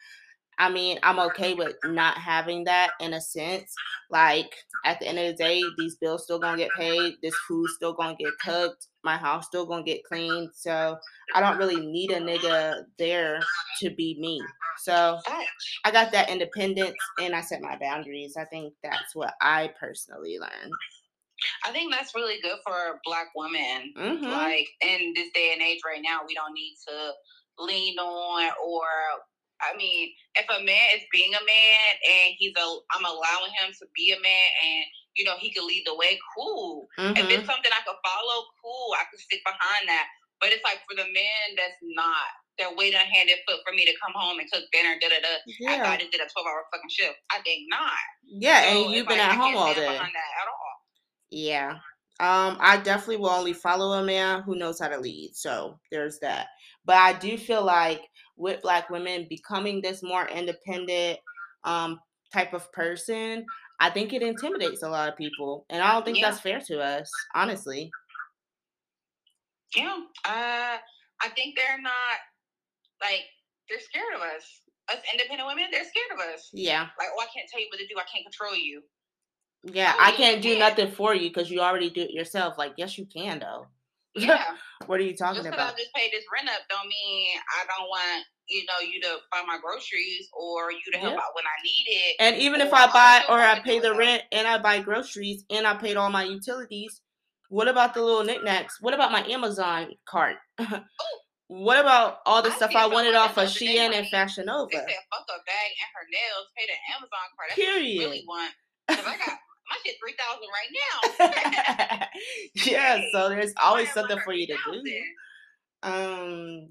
I 0.59 0.71
mean, 0.71 0.99
I'm 1.03 1.19
okay 1.19 1.55
with 1.55 1.75
not 1.85 2.17
having 2.17 2.65
that 2.65 2.93
in 3.01 3.13
a 3.15 3.21
sense. 3.21 3.75
Like 4.11 4.55
at 4.85 4.99
the 4.99 5.07
end 5.07 5.19
of 5.19 5.27
the 5.27 5.35
day, 5.35 5.63
these 5.77 5.97
bills 5.97 6.25
still 6.25 6.39
gonna 6.39 6.57
get 6.57 6.71
paid. 6.79 7.17
This 7.23 7.35
food 7.47 7.69
still 7.69 7.93
gonna 7.93 8.17
get 8.17 8.33
cooked. 8.43 8.89
My 9.05 9.17
house 9.17 9.47
still 9.47 9.67
gonna 9.67 9.83
get 9.83 10.05
cleaned. 10.05 10.51
So 10.55 10.97
I 11.35 11.41
don't 11.41 11.59
really 11.59 11.85
need 11.85 12.11
a 12.11 12.21
nigga 12.21 12.85
there 12.99 13.41
to 13.81 13.91
be 13.91 14.17
me. 14.19 14.41
So 14.79 15.19
I 15.85 15.91
got 15.91 16.11
that 16.13 16.31
independence 16.31 16.97
and 17.21 17.35
I 17.35 17.43
set 17.43 17.61
my 17.61 17.77
boundaries. 17.77 18.37
I 18.39 18.45
think 18.47 18.73
that's 18.83 19.15
what 19.15 19.35
I 19.43 19.73
personally 19.79 20.39
learned. 20.39 20.73
I 21.67 21.71
think 21.71 21.93
that's 21.93 22.15
really 22.15 22.41
good 22.41 22.59
for 22.67 22.99
Black 23.05 23.27
women. 23.37 23.93
hmm 23.95 24.25
Like 24.25 24.69
in 24.81 25.13
this 25.15 25.29
day 25.35 25.51
and 25.53 25.61
age 25.61 25.81
right 25.85 26.03
now, 26.03 26.21
we 26.27 26.35
don't 26.35 26.55
need 26.55 26.77
to 26.89 27.13
lean 27.59 27.99
on 27.99 28.51
or. 28.67 28.85
I 29.63 29.77
mean, 29.77 30.13
if 30.37 30.47
a 30.51 30.61
man 30.63 30.87
is 30.97 31.05
being 31.13 31.33
a 31.35 31.45
man 31.45 31.83
and 32.05 32.35
he's 32.39 32.55
a, 32.57 32.67
I'm 32.95 33.05
allowing 33.07 33.53
him 33.63 33.73
to 33.81 33.87
be 33.97 34.13
a 34.13 34.21
man 34.21 34.49
and 34.65 34.85
you 35.17 35.25
know 35.25 35.37
he 35.39 35.53
can 35.53 35.67
lead 35.67 35.85
the 35.87 35.97
way. 35.97 36.19
Cool. 36.37 36.89
If 37.17 37.27
hmm 37.27 37.31
it's 37.31 37.47
something 37.49 37.73
I 37.73 37.85
could 37.87 38.01
follow, 38.05 38.45
cool. 38.63 38.95
I 38.97 39.05
can 39.09 39.19
stick 39.21 39.43
behind 39.45 39.89
that. 39.89 40.07
But 40.41 40.53
it's 40.53 40.65
like 40.65 40.85
for 40.85 40.95
the 40.97 41.09
men 41.09 41.45
that's 41.57 41.81
not, 41.97 42.29
they're 42.59 42.75
waiting 42.77 42.99
on 43.01 43.07
hand 43.09 43.31
and 43.31 43.41
foot 43.49 43.61
for 43.65 43.73
me 43.73 43.85
to 43.87 43.95
come 44.03 44.13
home 44.15 44.39
and 44.39 44.51
cook 44.53 44.65
dinner. 44.73 44.97
Da 45.01 45.09
da 45.09 45.21
da. 45.23 45.35
After 45.71 45.89
I 45.89 45.97
thought 45.97 45.99
just 46.01 46.13
did 46.13 46.21
a 46.21 46.29
twelve 46.29 46.47
hour 46.47 46.67
fucking 46.73 46.93
shift, 46.93 47.17
I 47.33 47.41
think 47.43 47.69
not. 47.71 47.97
Yeah, 48.29 48.61
So 48.61 48.69
and 48.69 48.91
you've 48.93 49.09
been 49.09 49.19
like 49.19 49.25
at 49.25 49.33
I 49.33 49.37
home 49.37 49.57
all 49.57 49.75
day. 49.75 49.87
behind 49.87 50.13
that 50.15 50.33
at 50.43 50.49
all. 50.49 50.75
Yeah. 51.31 51.73
Um, 52.21 52.57
I 52.61 52.79
definitely 52.83 53.19
will 53.19 53.31
only 53.31 53.53
follow 53.53 53.93
a 53.93 54.05
man 54.05 54.43
who 54.43 54.57
knows 54.57 54.81
how 54.81 54.89
to 54.89 54.99
lead. 54.99 55.33
So 55.35 55.79
there's 55.91 56.19
that. 56.21 56.49
But 56.85 56.97
I 56.97 57.13
do 57.13 57.37
feel 57.37 57.65
like 57.65 58.01
with 58.37 58.63
black 58.63 58.91
women 58.91 59.27
becoming 59.29 59.81
this 59.83 60.03
more 60.03 60.27
independent 60.29 61.19
um 61.65 61.99
type 62.33 62.53
of 62.55 62.71
person, 62.73 63.45
I 63.81 63.91
think 63.91 64.13
it 64.13 64.23
intimidates 64.23 64.83
a 64.83 64.89
lot 64.89 65.09
of 65.09 65.17
people. 65.17 65.65
And 65.71 65.83
I 65.83 65.93
don't 65.93 66.05
think 66.05 66.19
Yeah, 66.19 66.31
that's 66.31 66.41
fair 66.41 66.61
to 66.61 66.81
us, 66.81 67.11
honestly. 67.35 67.91
yeah. 69.77 69.97
Uh, 70.25 70.77
I 71.23 71.29
think 71.35 71.57
they're 71.57 71.81
not 71.81 72.19
like 73.01 73.25
they're 73.69 73.81
scared 73.81 74.15
of 74.15 74.21
us. 74.23 74.61
Us 74.91 74.99
independent 75.13 75.49
women, 75.49 75.65
they're 75.73 75.85
scared 75.85 76.13
of 76.15 76.35
us. 76.35 76.49
Yeah. 76.53 76.83
Like, 76.99 77.09
oh, 77.17 77.21
I 77.21 77.27
can't 77.35 77.49
tell 77.51 77.61
you 77.61 77.67
what 77.71 77.79
to 77.81 77.87
do. 77.87 77.95
I 77.99 78.05
can't 78.13 78.25
control 78.25 78.55
you. 78.55 78.83
Yeah, 79.65 79.95
Oh, 79.97 80.01
I 80.01 80.11
you 80.11 80.17
can't 80.17 80.43
do 80.43 80.59
nothing 80.59 80.93
for 80.93 81.15
you 81.15 81.29
because 81.29 81.51
you 81.51 81.61
already 81.61 81.91
do 81.91 82.03
it 82.03 82.13
yourself. 82.13 82.57
Like, 82.57 82.75
yes, 82.77 82.97
you 82.97 83.07
can 83.07 83.41
though. 83.41 83.67
Yeah. 84.17 84.45
what 84.87 85.01
are 85.01 85.03
you 85.05 85.17
talking 85.17 85.43
Just 85.43 85.51
because 85.51 85.61
I 85.61 85.69
about? 85.69 85.79
just 85.79 85.93
paid 85.95 86.11
this 86.13 86.25
rent 86.33 86.49
up 86.49 86.63
don't 86.69 86.87
mean 86.89 87.39
I 87.61 87.65
don't 87.67 87.89
want 87.89 88.25
you 88.49 88.65
know 88.67 88.79
you 88.81 89.01
to 89.03 89.17
buy 89.33 89.43
my 89.47 89.59
groceries 89.61 90.29
or 90.33 90.71
you 90.71 90.79
to 90.93 90.99
help 90.99 91.13
Yeah. 91.15 91.19
out 91.19 91.35
when 91.35 91.45
I 91.45 91.59
need 91.65 91.87
it. 91.89 92.17
And 92.21 92.37
even 92.37 92.61
if 92.61 92.73
I 92.73 92.87
buy 92.87 93.25
or 93.29 93.39
I 93.41 93.61
pay 93.61 93.81
the 93.81 93.95
rent 93.95 94.23
and 94.33 94.47
I 94.47 94.59
buy 94.59 94.81
groceries 94.81 95.45
and 95.51 95.67
I 95.67 95.75
paid 95.75 95.97
all 95.97 96.11
my 96.11 96.25
utilities, 96.25 97.01
what 97.49 97.69
about 97.69 97.95
the 97.95 98.03
little 98.03 98.25
knickknacks? 98.25 98.81
What 98.81 98.95
about 98.95 99.11
my 99.13 99.25
Amazon 99.27 99.93
cart? 100.09 100.37
Oh, 100.69 101.19
what 101.49 101.79
about 101.79 102.19
all 102.27 102.43
the 102.43 102.51
I 102.51 102.57
stuff 102.57 102.75
I 102.75 102.87
wanted 102.89 103.15
off 103.15 103.39
of 103.39 103.47
Shein 103.47 103.79
and 103.95 104.09
Fashion 104.11 104.11
Fashion 104.11 104.47
They 104.47 104.53
Nova? 104.53 104.73
said 104.73 104.99
fuck 105.15 105.27
a 105.31 105.39
bag 105.47 105.71
and 105.79 105.91
her 105.95 106.07
nails, 106.11 106.47
pay 106.59 106.67
the 106.67 106.75
Amazon 106.91 107.27
card. 107.39 107.51
That's 107.51 107.59
what 107.61 107.85
you 107.85 108.01
really 108.01 108.25
want. 108.27 108.53
Cause 108.91 108.99
I 109.07 109.17
got 109.17 109.39
my 109.69 109.77
shit 109.85 109.97
three 110.01 110.15
thousand 110.19 110.49
right 110.53 111.99
now. 111.99 112.07
yeah, 112.67 113.01
so 113.13 113.29
there's 113.29 113.53
always 113.63 113.93
something 113.93 114.19
for 114.25 114.33
you 114.33 114.47
to 114.47 114.57
do. 114.73 114.83
Um, 115.83 116.69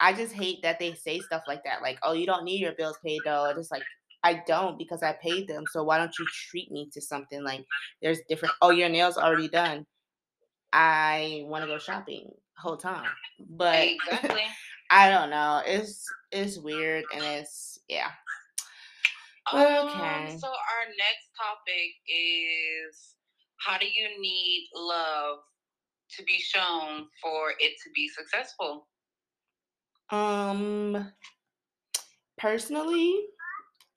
I 0.00 0.12
just 0.12 0.32
hate 0.32 0.62
that 0.62 0.78
they 0.78 0.94
say 0.94 1.20
stuff 1.20 1.42
like 1.46 1.64
that. 1.64 1.82
Like, 1.82 1.98
oh, 2.02 2.12
you 2.12 2.26
don't 2.26 2.44
need 2.44 2.60
your 2.60 2.72
bills 2.72 2.98
paid 3.04 3.22
though. 3.24 3.52
It's 3.56 3.70
like 3.70 3.82
I 4.22 4.42
don't 4.46 4.78
because 4.78 5.02
I 5.02 5.12
paid 5.12 5.48
them. 5.48 5.64
So 5.70 5.84
why 5.84 5.98
don't 5.98 6.18
you 6.18 6.26
treat 6.50 6.70
me 6.70 6.88
to 6.92 7.00
something 7.00 7.42
like 7.44 7.64
there's 8.02 8.20
different? 8.28 8.54
Oh, 8.62 8.70
your 8.70 8.88
nails 8.88 9.16
already 9.16 9.48
done. 9.48 9.86
I 10.72 11.42
want 11.44 11.62
to 11.62 11.68
go 11.68 11.78
shopping 11.78 12.30
whole 12.56 12.76
time, 12.76 13.08
but 13.50 13.86
Exactly. 13.86 14.42
I 14.90 15.10
don't 15.10 15.30
know. 15.30 15.62
It's 15.66 16.04
it's 16.30 16.58
weird 16.58 17.04
and 17.14 17.22
it's 17.24 17.78
yeah. 17.88 18.10
Um, 19.52 19.88
Okay. 19.88 20.38
so 20.38 20.48
our 20.48 20.86
next 20.98 21.28
topic 21.36 21.90
is 22.08 23.16
how 23.60 23.78
do 23.78 23.86
you 23.86 24.20
need 24.20 24.68
love 24.74 25.38
to 26.16 26.22
be 26.24 26.38
shown 26.38 27.08
for 27.22 27.52
it 27.58 27.74
to 27.84 27.90
be 27.94 28.08
successful? 28.08 28.88
Um, 30.10 31.12
personally, 32.36 33.26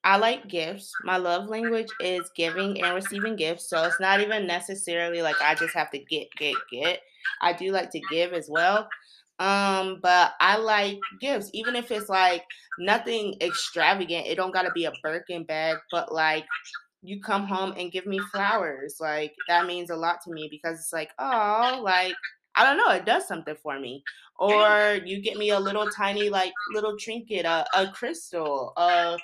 I 0.04 0.18
like 0.18 0.48
gifts. 0.50 0.98
My 1.04 1.18
love 1.18 1.50
language 1.50 1.92
is 2.00 2.32
giving 2.36 2.82
and 2.82 2.96
receiving 2.96 3.36
gifts. 3.36 3.70
So 3.70 3.84
it's 3.86 4.00
not 4.00 4.22
even 4.22 4.48
necessarily 4.48 5.22
like 5.22 5.42
I 5.42 5.56
just 5.56 5.76
have 5.76 5.92
to 5.92 6.00
get, 6.00 6.30
get, 6.38 6.58
get. 6.72 7.02
I 7.42 7.54
do 7.54 7.72
like 7.72 7.92
to 7.92 8.00
give 8.02 8.34
as 8.34 8.50
well. 8.50 8.90
Um, 9.40 10.00
but 10.02 10.34
I 10.40 10.58
like 10.58 11.00
gifts, 11.22 11.52
even 11.54 11.76
if 11.76 11.92
it's 11.92 12.10
like 12.10 12.44
nothing 12.80 13.36
extravagant. 13.42 14.28
It 14.28 14.36
don't 14.36 14.54
gotta 14.54 14.72
be 14.74 14.86
a 14.86 14.92
Birkin 15.04 15.44
bag, 15.44 15.78
but 15.92 16.12
like 16.12 16.46
you 17.04 17.22
come 17.22 17.46
home 17.46 17.74
and 17.78 17.92
give 17.92 18.06
me 18.06 18.20
flowers. 18.32 18.98
Like 19.00 19.34
that 19.48 19.68
means 19.68 19.90
a 19.90 19.96
lot 19.96 20.22
to 20.24 20.32
me 20.32 20.48
because 20.50 20.80
it's 20.80 20.94
like, 20.94 21.12
oh, 21.20 21.82
like 21.84 22.16
I 22.56 22.64
don't 22.64 22.78
know, 22.78 22.94
it 22.96 23.06
does 23.06 23.28
something 23.28 23.56
for 23.62 23.80
me. 23.80 24.04
Or 24.40 25.00
you 25.06 25.22
get 25.22 25.38
me 25.38 25.52
a 25.52 25.60
little 25.60 25.88
tiny 25.90 26.30
like 26.30 26.54
little 26.74 26.98
trinket, 26.98 27.46
a, 27.46 27.66
a 27.76 27.92
crystal, 27.92 28.74
a 28.78 29.18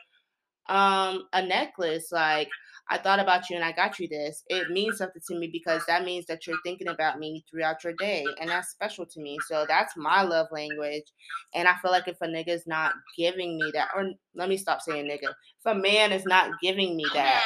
um 0.70 1.28
a 1.34 1.46
necklace 1.46 2.12
like 2.12 2.50
i 2.90 2.98
thought 2.98 3.20
about 3.20 3.50
you 3.50 3.56
and 3.56 3.66
i 3.66 3.72
got 3.72 4.00
you 4.00 4.08
this. 4.08 4.44
It 4.48 4.70
means 4.70 4.98
something 4.98 5.22
to 5.30 5.40
me 5.40 5.50
because 5.52 5.84
that 5.88 6.04
means 6.04 6.26
that 6.28 6.46
you're 6.46 6.62
thinking 6.64 6.88
about 6.90 7.20
me 7.20 7.44
throughout 7.50 7.84
your 7.84 7.94
day 7.94 8.26
and 8.40 8.50
that's 8.50 8.70
special 8.70 9.06
to 9.06 9.20
me. 9.22 9.38
So 9.48 9.66
that's 9.68 9.96
my 9.98 10.22
love 10.24 10.48
language 10.52 11.06
and 11.54 11.68
i 11.68 11.76
feel 11.82 11.92
like 11.92 12.08
if 12.08 12.22
a 12.22 12.28
nigga's 12.28 12.68
not 12.68 12.94
giving 13.18 13.58
me 13.58 13.72
that 13.74 13.90
or 13.96 14.12
let 14.36 14.50
me 14.50 14.58
stop 14.58 14.82
saying 14.82 15.06
nigga. 15.06 15.30
If 15.30 15.66
a 15.66 15.76
man 15.76 16.12
is 16.12 16.26
not 16.26 16.52
giving 16.62 16.96
me 16.96 17.06
that 17.14 17.44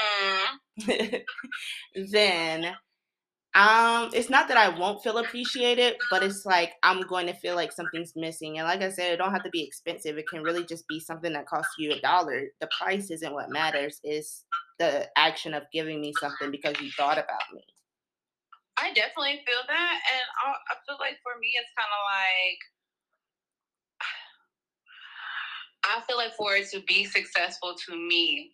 then 2.12 2.66
um 3.56 4.10
it's 4.14 4.30
not 4.30 4.48
that 4.48 4.58
i 4.58 4.70
won't 4.78 5.02
feel 5.02 5.18
appreciated 5.18 5.96
but 6.12 6.22
it's 6.22 6.46
like 6.46 6.74
i'm 6.84 7.02
going 7.08 7.26
to 7.26 7.34
feel 7.34 7.56
like 7.56 7.72
something's 7.72 8.14
missing. 8.16 8.60
And 8.60 8.68
like 8.68 8.82
i 8.82 8.90
said 8.90 9.14
it 9.14 9.18
don't 9.18 9.32
have 9.32 9.44
to 9.44 9.50
be 9.50 9.64
expensive. 9.64 10.18
It 10.18 10.28
can 10.28 10.44
really 10.44 10.66
just 10.66 10.88
be 10.88 11.00
something 11.00 11.34
that 11.34 11.48
costs 11.48 11.74
you 11.80 11.92
a 11.92 12.00
dollar. 12.02 12.44
The 12.62 12.70
price 12.78 13.10
isn't 13.10 13.34
what 13.34 13.50
matters. 13.50 14.00
It's 14.04 14.46
the 14.80 15.08
action 15.18 15.54
of 15.54 15.64
giving 15.74 16.00
me 16.02 16.14
something 16.20 16.52
because 16.52 16.80
you 16.82 16.92
thought 16.92 17.18
about 17.18 17.54
me 17.54 17.64
I 18.78 18.94
definitely 18.94 19.42
feel 19.42 19.66
that, 19.66 19.96
and 20.14 20.26
I, 20.46 20.54
I 20.54 20.74
feel 20.86 20.98
like 21.02 21.18
for 21.26 21.34
me, 21.42 21.50
it's 21.58 21.74
kind 21.74 21.90
of 21.90 22.02
like 22.06 22.62
I 25.90 26.06
feel 26.06 26.18
like 26.18 26.38
for 26.38 26.54
it 26.54 26.70
to 26.78 26.86
be 26.86 27.04
successful 27.04 27.74
to 27.74 27.98
me, 27.98 28.54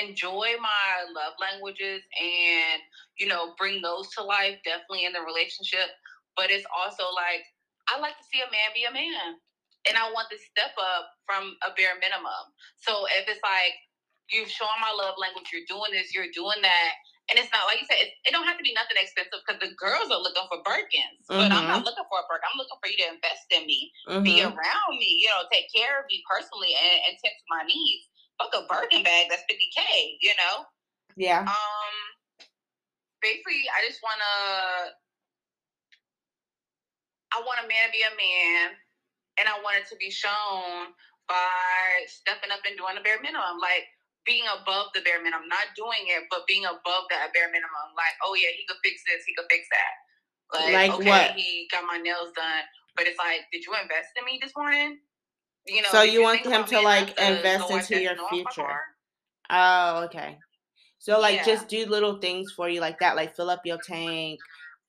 enjoy 0.00 0.56
my 0.58 0.88
love 1.14 1.36
languages 1.38 2.02
and 2.18 2.80
you 3.20 3.28
know 3.28 3.54
bring 3.60 3.82
those 3.82 4.10
to 4.16 4.24
life 4.24 4.56
definitely 4.64 5.04
in 5.04 5.12
the 5.12 5.20
relationship. 5.20 5.92
But 6.34 6.48
it's 6.48 6.66
also 6.72 7.04
like 7.12 7.44
I 7.92 8.00
like 8.00 8.16
to 8.16 8.24
see 8.32 8.40
a 8.40 8.48
man 8.48 8.72
be 8.72 8.88
a 8.88 8.92
man, 8.92 9.36
and 9.84 10.00
I 10.00 10.08
want 10.16 10.32
to 10.32 10.40
step 10.40 10.72
up 10.80 11.12
from 11.28 11.60
a 11.60 11.76
bare 11.76 12.00
minimum. 12.00 12.56
So 12.80 13.04
if 13.20 13.28
it's 13.28 13.44
like 13.44 13.76
you've 14.30 14.50
shown 14.50 14.72
my 14.82 14.90
love 14.90 15.14
language, 15.18 15.50
you're 15.52 15.68
doing 15.68 15.94
this, 15.94 16.14
you're 16.14 16.32
doing 16.34 16.60
that, 16.62 16.92
and 17.30 17.38
it's 17.38 17.50
not 17.50 17.66
like 17.66 17.82
you 17.82 17.86
said, 17.90 17.98
it, 17.98 18.14
it 18.22 18.30
don't 18.30 18.46
have 18.46 18.58
to 18.58 18.66
be 18.66 18.74
nothing 18.74 18.98
expensive 18.98 19.42
because 19.42 19.58
the 19.58 19.74
girls 19.74 20.10
are 20.14 20.22
looking 20.22 20.46
for 20.46 20.62
Birkins, 20.62 21.26
mm-hmm. 21.26 21.42
but 21.42 21.50
I'm 21.50 21.66
not 21.66 21.82
mm-hmm. 21.82 21.90
looking 21.90 22.06
for 22.06 22.22
a 22.22 22.26
Birkin. 22.30 22.46
I'm 22.46 22.58
looking 22.58 22.78
for 22.78 22.90
you 22.90 22.98
to 23.02 23.08
invest 23.18 23.46
in 23.50 23.66
me, 23.66 23.90
mm-hmm. 24.06 24.22
be 24.22 24.42
around 24.46 24.92
me, 24.94 25.10
you 25.22 25.30
know, 25.30 25.42
take 25.50 25.66
care 25.74 25.98
of 25.98 26.06
me 26.06 26.22
personally, 26.26 26.74
and, 26.74 27.10
and 27.10 27.14
tend 27.18 27.34
to 27.34 27.46
my 27.50 27.66
needs. 27.66 28.06
Fuck 28.38 28.54
a 28.54 28.62
Birkin 28.70 29.02
bag 29.02 29.26
that's 29.32 29.42
50k, 29.50 29.82
you 30.22 30.34
know. 30.38 30.68
Yeah. 31.16 31.42
Um. 31.42 31.94
Basically, 33.24 33.64
I 33.72 33.82
just 33.82 33.98
wanna. 34.04 34.92
I 37.34 37.42
want 37.42 37.64
a 37.64 37.66
man 37.66 37.90
to 37.90 37.92
be 37.92 38.06
a 38.06 38.14
man 38.14 38.76
and 39.36 39.48
I 39.48 39.60
want 39.60 39.76
it 39.76 39.88
to 39.92 39.96
be 39.96 40.10
shown 40.10 40.94
by 41.28 42.06
stepping 42.06 42.54
up 42.54 42.64
and 42.64 42.78
doing 42.78 42.96
the 42.96 43.04
bare 43.04 43.20
minimum, 43.20 43.58
like 43.60 43.84
being 44.26 44.44
above 44.50 44.90
the 44.92 45.00
bare 45.06 45.22
minimum, 45.22 45.46
not 45.48 45.72
doing 45.78 46.10
it, 46.10 46.26
but 46.28 46.44
being 46.50 46.66
above 46.66 47.06
that 47.14 47.30
bare 47.32 47.48
minimum. 47.48 47.94
Like, 47.94 48.18
oh 48.26 48.34
yeah, 48.34 48.50
he 48.52 48.66
could 48.66 48.82
fix 48.82 49.00
this, 49.06 49.22
he 49.24 49.32
could 49.32 49.46
fix 49.48 49.64
that. 49.70 49.92
Like, 50.52 50.74
like 50.74 50.92
okay, 51.00 51.10
what? 51.10 51.30
he 51.38 51.66
got 51.70 51.86
my 51.86 51.98
nails 51.98 52.34
done, 52.34 52.66
but 52.98 53.06
it's 53.06 53.18
like, 53.18 53.46
did 53.54 53.62
you 53.64 53.72
invest 53.74 54.10
in 54.18 54.26
me 54.26 54.38
this 54.42 54.52
morning? 54.58 54.98
You 55.66 55.82
know. 55.82 55.88
So 55.90 56.02
you, 56.02 56.22
want 56.22 56.44
him 56.44 56.64
to 56.64 56.80
like 56.82 57.10
invest 57.18 57.70
into 57.70 58.02
your 58.02 58.18
future? 58.28 58.78
Oh, 59.50 60.04
okay. 60.10 60.38
So 60.98 61.18
like, 61.18 61.46
yeah. 61.46 61.46
just 61.46 61.68
do 61.68 61.86
little 61.86 62.18
things 62.18 62.52
for 62.52 62.68
you 62.68 62.80
like 62.80 62.98
that, 62.98 63.16
like 63.16 63.34
fill 63.34 63.50
up 63.50 63.62
your 63.64 63.78
tank, 63.78 64.38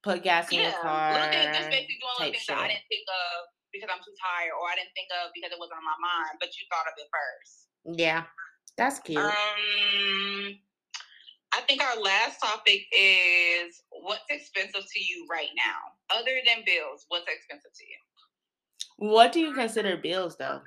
put 0.04 0.23
gas 0.23 0.50
in 0.50 0.60
yeah. 0.60 0.73
your 0.73 0.82
car. 0.82 1.13
Little 1.13 1.30
things, 1.30 1.58
just 1.58 1.69
basically 1.69 1.97
doing 2.02 2.15
little 2.17 2.34
things 2.34 2.41
shit. 2.41 2.56
that 2.56 2.63
I 2.63 2.67
didn't 2.73 2.89
think 2.89 3.06
of 3.06 3.34
because 3.73 3.89
I'm 3.93 4.02
too 4.02 4.17
tired 4.17 4.54
or 4.58 4.65
I 4.69 4.76
didn't 4.78 4.93
think 4.97 5.10
of 5.13 5.30
because 5.34 5.54
it 5.54 5.60
wasn't 5.62 5.78
on 5.78 5.86
my 5.86 6.00
mind, 6.02 6.41
but 6.41 6.50
you 6.58 6.65
thought 6.69 6.89
of 6.89 6.95
it 6.97 7.10
first. 7.10 7.69
Yeah. 7.86 8.26
That's 8.77 8.99
cute. 8.99 9.17
Um 9.17 9.33
I 11.53 11.61
think 11.67 11.81
our 11.81 11.99
last 11.99 12.39
topic 12.39 12.85
is 12.91 13.81
what's 13.89 14.29
expensive 14.29 14.85
to 14.85 14.99
you 14.99 15.25
right 15.29 15.49
now? 15.55 16.17
Other 16.17 16.37
than 16.45 16.63
bills, 16.65 17.05
what's 17.07 17.25
expensive 17.27 17.71
to 17.73 17.83
you? 17.83 19.11
What 19.11 19.31
do 19.31 19.39
you 19.39 19.53
consider 19.53 19.97
bills 19.97 20.37
though? 20.37 20.61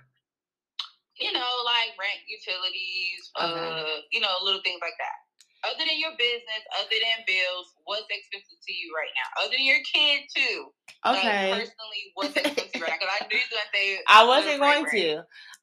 You 1.16 1.32
know, 1.32 1.52
like 1.66 1.92
rent, 2.00 2.24
utilities, 2.26 3.30
okay. 3.36 3.44
uh, 3.44 4.00
you 4.10 4.20
know, 4.20 4.32
little 4.42 4.62
things 4.62 4.80
like 4.80 4.96
that 4.98 5.30
other 5.64 5.84
than 5.84 5.98
your 5.98 6.12
business, 6.16 6.62
other 6.78 6.96
than 6.96 7.24
bills, 7.26 7.74
what's 7.84 8.08
expensive 8.08 8.58
to 8.64 8.72
you 8.72 8.92
right 8.96 9.12
now? 9.12 9.44
Other 9.44 9.56
than 9.56 9.66
your 9.66 9.82
kid 9.84 10.24
too. 10.34 10.72
Okay. 11.04 11.50
Like, 11.50 11.60
personally, 11.60 12.02
what's 12.14 12.36
expensive 12.36 12.80
right 12.80 12.90
now? 12.90 12.96
Because 12.96 13.12
I 13.20 13.26
knew 13.28 13.38
you 13.38 13.48
gonna 13.52 13.72
say 13.72 13.84
I 14.08 14.24
wasn't 14.24 14.60
going 14.60 14.86
to. 14.88 15.06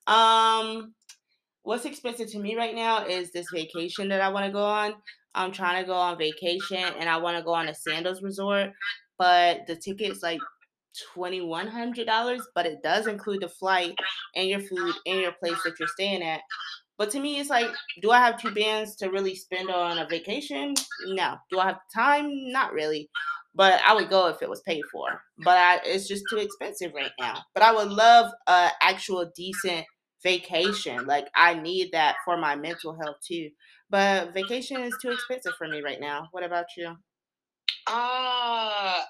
Um, 0.06 0.94
what's 1.68 1.84
expensive 1.84 2.32
to 2.32 2.40
me 2.40 2.56
right 2.56 2.74
now 2.74 3.06
is 3.06 3.32
this 3.32 3.48
vacation 3.54 4.08
that 4.08 4.22
I 4.22 4.30
want 4.30 4.46
to 4.46 4.52
go 4.54 4.64
on. 4.64 4.96
I'm 5.36 5.52
trying 5.52 5.84
to 5.84 5.86
go 5.86 5.96
on 5.96 6.18
vacation 6.18 6.78
and 6.78 7.10
I 7.10 7.18
want 7.18 7.38
to 7.38 7.44
go 7.44 7.54
on 7.54 7.68
a 7.68 7.76
sandals 7.76 8.22
resort, 8.22 8.70
but 9.18 9.68
the 9.68 9.76
ticket's 9.76 10.24
like 10.24 10.40
twenty 11.14 11.42
one 11.42 11.68
hundred 11.68 12.08
dollars, 12.08 12.42
but 12.56 12.66
it 12.66 12.78
does 12.84 13.08
include 13.08 13.42
the 13.42 13.50
flight 13.50 13.94
and 14.38 14.48
your 14.48 14.62
food 14.62 14.96
and 15.06 15.20
your 15.20 15.34
place 15.34 15.62
that 15.66 15.78
you're 15.78 15.90
staying 15.90 16.24
at. 16.24 16.40
But 16.98 17.12
to 17.12 17.20
me, 17.20 17.38
it's 17.38 17.50
like, 17.50 17.70
do 18.02 18.12
I 18.12 18.20
have 18.20 18.42
two 18.42 18.52
bands 18.52 18.96
to 18.96 19.10
really 19.10 19.36
spend 19.36 19.70
on 19.70 20.00
a 20.00 20.08
vacation? 20.08 20.74
No. 21.08 21.36
Do 21.52 21.60
I 21.60 21.68
have 21.68 21.80
time? 21.94 22.32
Not 22.50 22.72
really. 22.72 23.10
But 23.54 23.82
I 23.86 23.94
would 23.94 24.10
go 24.10 24.28
if 24.28 24.42
it 24.42 24.50
was 24.50 24.62
paid 24.62 24.84
for. 24.90 25.22
But 25.44 25.58
I, 25.58 25.80
it's 25.84 26.08
just 26.08 26.24
too 26.30 26.38
expensive 26.38 26.94
right 26.96 27.12
now. 27.20 27.40
But 27.54 27.64
I 27.64 27.74
would 27.74 27.90
love 27.90 28.32
a 28.48 28.70
actual 28.82 29.30
decent 29.36 29.86
vacation. 30.28 31.06
Like 31.06 31.30
I 31.36 31.54
need 31.54 31.92
that 31.94 32.18
for 32.26 32.38
my 32.38 32.56
mental 32.56 32.98
health 33.00 33.18
too. 33.26 33.50
But 33.90 34.34
vacation 34.34 34.82
is 34.82 34.96
too 35.02 35.12
expensive 35.12 35.54
for 35.58 35.68
me 35.68 35.82
right 35.82 36.02
now. 36.02 36.28
What 36.32 36.44
about 36.44 36.66
you? 36.76 36.90
Uh 37.88 39.02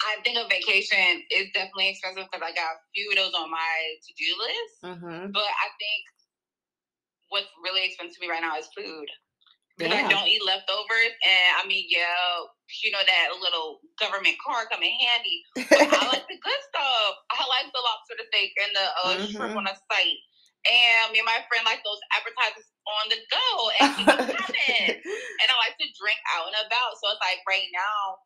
I 0.00 0.16
think 0.24 0.36
a 0.36 0.48
vacation 0.48 1.22
is 1.30 1.48
definitely 1.52 1.88
expensive 1.88 2.24
because 2.30 2.44
I 2.44 2.52
got 2.52 2.76
a 2.76 2.84
few 2.94 3.10
of 3.10 3.16
those 3.16 3.34
on 3.34 3.50
my 3.50 3.72
to 4.04 4.12
do 4.16 4.28
list. 4.44 4.76
Mm-hmm. 4.84 5.32
But 5.32 5.48
I 5.48 5.68
think 5.80 6.00
what's 7.28 7.48
really 7.64 7.84
expensive 7.84 8.16
to 8.16 8.20
me 8.20 8.30
right 8.30 8.42
now 8.42 8.56
is 8.56 8.68
food. 8.76 9.08
Because 9.80 9.96
yeah. 9.96 10.04
I 10.04 10.12
don't 10.12 10.28
eat 10.28 10.44
leftovers, 10.44 11.16
and 11.24 11.48
I 11.56 11.64
mean, 11.64 11.88
yeah, 11.88 12.44
you 12.84 12.92
know 12.92 13.00
that 13.00 13.32
little 13.40 13.80
government 13.96 14.36
car 14.44 14.68
come 14.68 14.84
in 14.84 14.92
handy. 14.92 15.40
But 15.56 15.88
I 15.88 16.04
like 16.12 16.28
the 16.28 16.36
good 16.36 16.62
stuff. 16.68 17.12
I 17.32 17.40
like 17.48 17.72
the 17.72 17.80
lobster, 17.80 18.20
the 18.20 18.28
steak, 18.28 18.52
and 18.60 18.72
the 18.76 18.86
uh, 18.92 19.14
mm-hmm. 19.16 19.32
shrimp 19.32 19.56
on 19.56 19.64
the 19.64 19.72
site. 19.72 20.20
And 20.68 21.16
me 21.16 21.24
and 21.24 21.28
my 21.28 21.40
friend 21.48 21.64
like 21.64 21.80
those 21.80 22.04
appetizers 22.12 22.68
on 22.84 23.04
the 23.08 23.18
go, 23.32 23.48
and 23.80 23.88
keep 23.96 24.08
coming. 24.36 24.92
and 25.00 25.48
I 25.48 25.56
like 25.56 25.80
to 25.80 25.88
drink 25.96 26.20
out 26.36 26.52
and 26.52 26.60
about. 26.68 27.00
So 27.00 27.08
it's 27.16 27.24
like 27.24 27.40
right 27.48 27.72
now, 27.72 28.20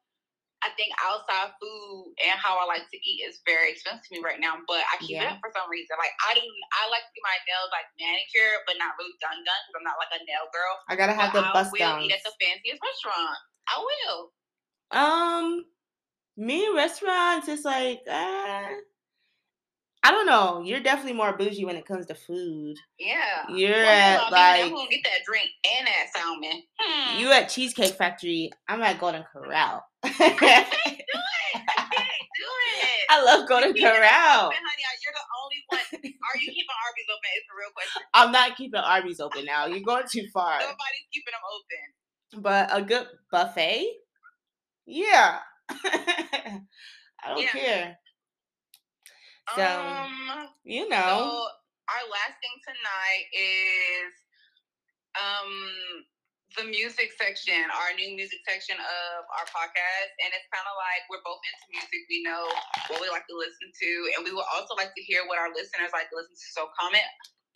I 0.64 0.72
think 0.80 0.96
outside 0.96 1.52
food 1.60 2.16
and 2.24 2.40
how 2.40 2.56
I 2.56 2.64
like 2.64 2.88
to 2.88 2.96
eat 2.96 3.20
is 3.28 3.44
very 3.44 3.68
expensive 3.76 4.00
to 4.00 4.10
me 4.16 4.24
right 4.24 4.40
now, 4.40 4.56
but 4.64 4.80
I 4.88 4.96
keep 4.96 5.20
yeah. 5.20 5.28
it 5.28 5.36
up 5.36 5.44
for 5.44 5.52
some 5.52 5.68
reason. 5.68 5.92
Like 6.00 6.16
I 6.24 6.32
do, 6.32 6.40
I 6.40 6.88
like 6.88 7.04
to 7.04 7.12
get 7.12 7.20
my 7.20 7.36
nails 7.44 7.68
like 7.68 7.88
manicured, 8.00 8.64
but 8.64 8.80
not 8.80 8.96
really 8.96 9.12
done 9.20 9.44
done 9.44 9.62
because 9.68 9.76
I'm 9.76 9.84
not 9.84 10.00
like 10.00 10.12
a 10.16 10.24
nail 10.24 10.48
girl. 10.48 10.74
I 10.88 10.96
gotta 10.96 11.12
have 11.12 11.36
but 11.36 11.44
the 11.44 11.52
bust 11.52 11.76
I 11.76 12.00
will 12.00 12.08
eat 12.08 12.16
at 12.16 12.24
the 12.24 12.32
fanciest 12.40 12.80
restaurant. 12.80 13.38
I 13.68 13.76
will. 13.84 14.16
Um, 14.88 15.46
me 16.40 16.64
restaurants 16.72 17.48
it's 17.48 17.68
like, 17.68 18.00
uh, 18.08 18.72
I 20.04 20.10
don't 20.10 20.26
know. 20.26 20.62
You're 20.62 20.80
definitely 20.80 21.14
more 21.14 21.36
bougie 21.36 21.64
when 21.64 21.76
it 21.76 21.86
comes 21.86 22.04
to 22.06 22.14
food. 22.14 22.76
Yeah. 22.98 23.48
You're 23.48 23.72
well, 23.72 24.20
at 24.26 24.32
like. 24.32 24.64
I'm 24.64 24.70
gonna 24.70 24.90
get 24.90 25.00
that 25.04 25.24
drink 25.24 25.48
and 25.78 25.86
that 25.86 26.06
salmon. 26.14 26.62
Hmm. 26.78 27.18
You 27.18 27.32
at 27.32 27.48
Cheesecake 27.48 27.94
Factory. 27.94 28.50
I'm 28.68 28.82
at 28.82 29.00
Golden 29.00 29.24
Corral. 29.32 29.82
I 30.04 30.08
can't 30.08 30.70
do 30.70 30.94
it. 30.94 31.04
I 31.54 31.88
can't 31.90 32.28
do 32.36 32.48
it. 32.48 33.06
I 33.10 33.22
love 33.24 33.48
Golden 33.48 33.72
Corral. 33.72 34.46
Open, 34.46 34.58
honey. 34.58 34.84
You're 35.02 35.14
the 35.16 35.26
only 35.40 35.60
one. 35.68 35.80
Are 36.04 36.38
you 36.38 36.48
keeping 36.52 36.78
Arby's 36.84 37.08
open? 37.08 37.30
It's 37.36 37.48
the 37.48 37.56
real 37.58 37.72
question. 37.74 38.02
I'm 38.12 38.32
not 38.32 38.56
keeping 38.56 38.80
Arby's 38.80 39.20
open 39.20 39.44
now. 39.44 39.66
You're 39.66 39.84
going 39.84 40.04
too 40.10 40.26
far. 40.32 40.58
Nobody's 40.60 41.08
keeping 41.12 41.32
them 41.32 41.44
open. 41.48 42.42
But 42.42 42.68
a 42.72 42.82
good 42.82 43.06
buffet? 43.30 43.86
Yeah. 44.86 45.38
I 45.70 46.60
don't 47.28 47.42
yeah. 47.42 47.48
care. 47.48 47.98
So, 49.54 49.62
um, 49.62 50.48
you 50.64 50.88
know. 50.88 50.96
So 50.96 51.46
our 51.88 52.04
last 52.10 52.36
thing 52.40 52.56
tonight 52.64 53.26
is 53.32 54.12
um 55.14 56.04
the 56.54 56.66
music 56.70 57.10
section, 57.18 57.66
our 57.70 57.90
new 57.98 58.14
music 58.14 58.40
section 58.46 58.78
of 58.78 59.18
our 59.34 59.46
podcast. 59.50 60.10
And 60.22 60.30
it's 60.30 60.46
kind 60.50 60.66
of 60.66 60.74
like 60.78 61.02
we're 61.10 61.24
both 61.26 61.42
into 61.42 61.66
music. 61.74 62.00
We 62.06 62.22
know 62.22 62.46
what 62.90 63.02
we 63.02 63.10
like 63.10 63.26
to 63.30 63.36
listen 63.36 63.70
to. 63.70 63.90
And 64.14 64.20
we 64.22 64.30
would 64.30 64.46
also 64.54 64.78
like 64.78 64.94
to 64.94 65.02
hear 65.02 65.26
what 65.26 65.38
our 65.38 65.50
listeners 65.50 65.90
like 65.90 66.10
to 66.10 66.16
listen 66.18 66.34
to. 66.34 66.48
So 66.54 66.70
comment 66.78 67.06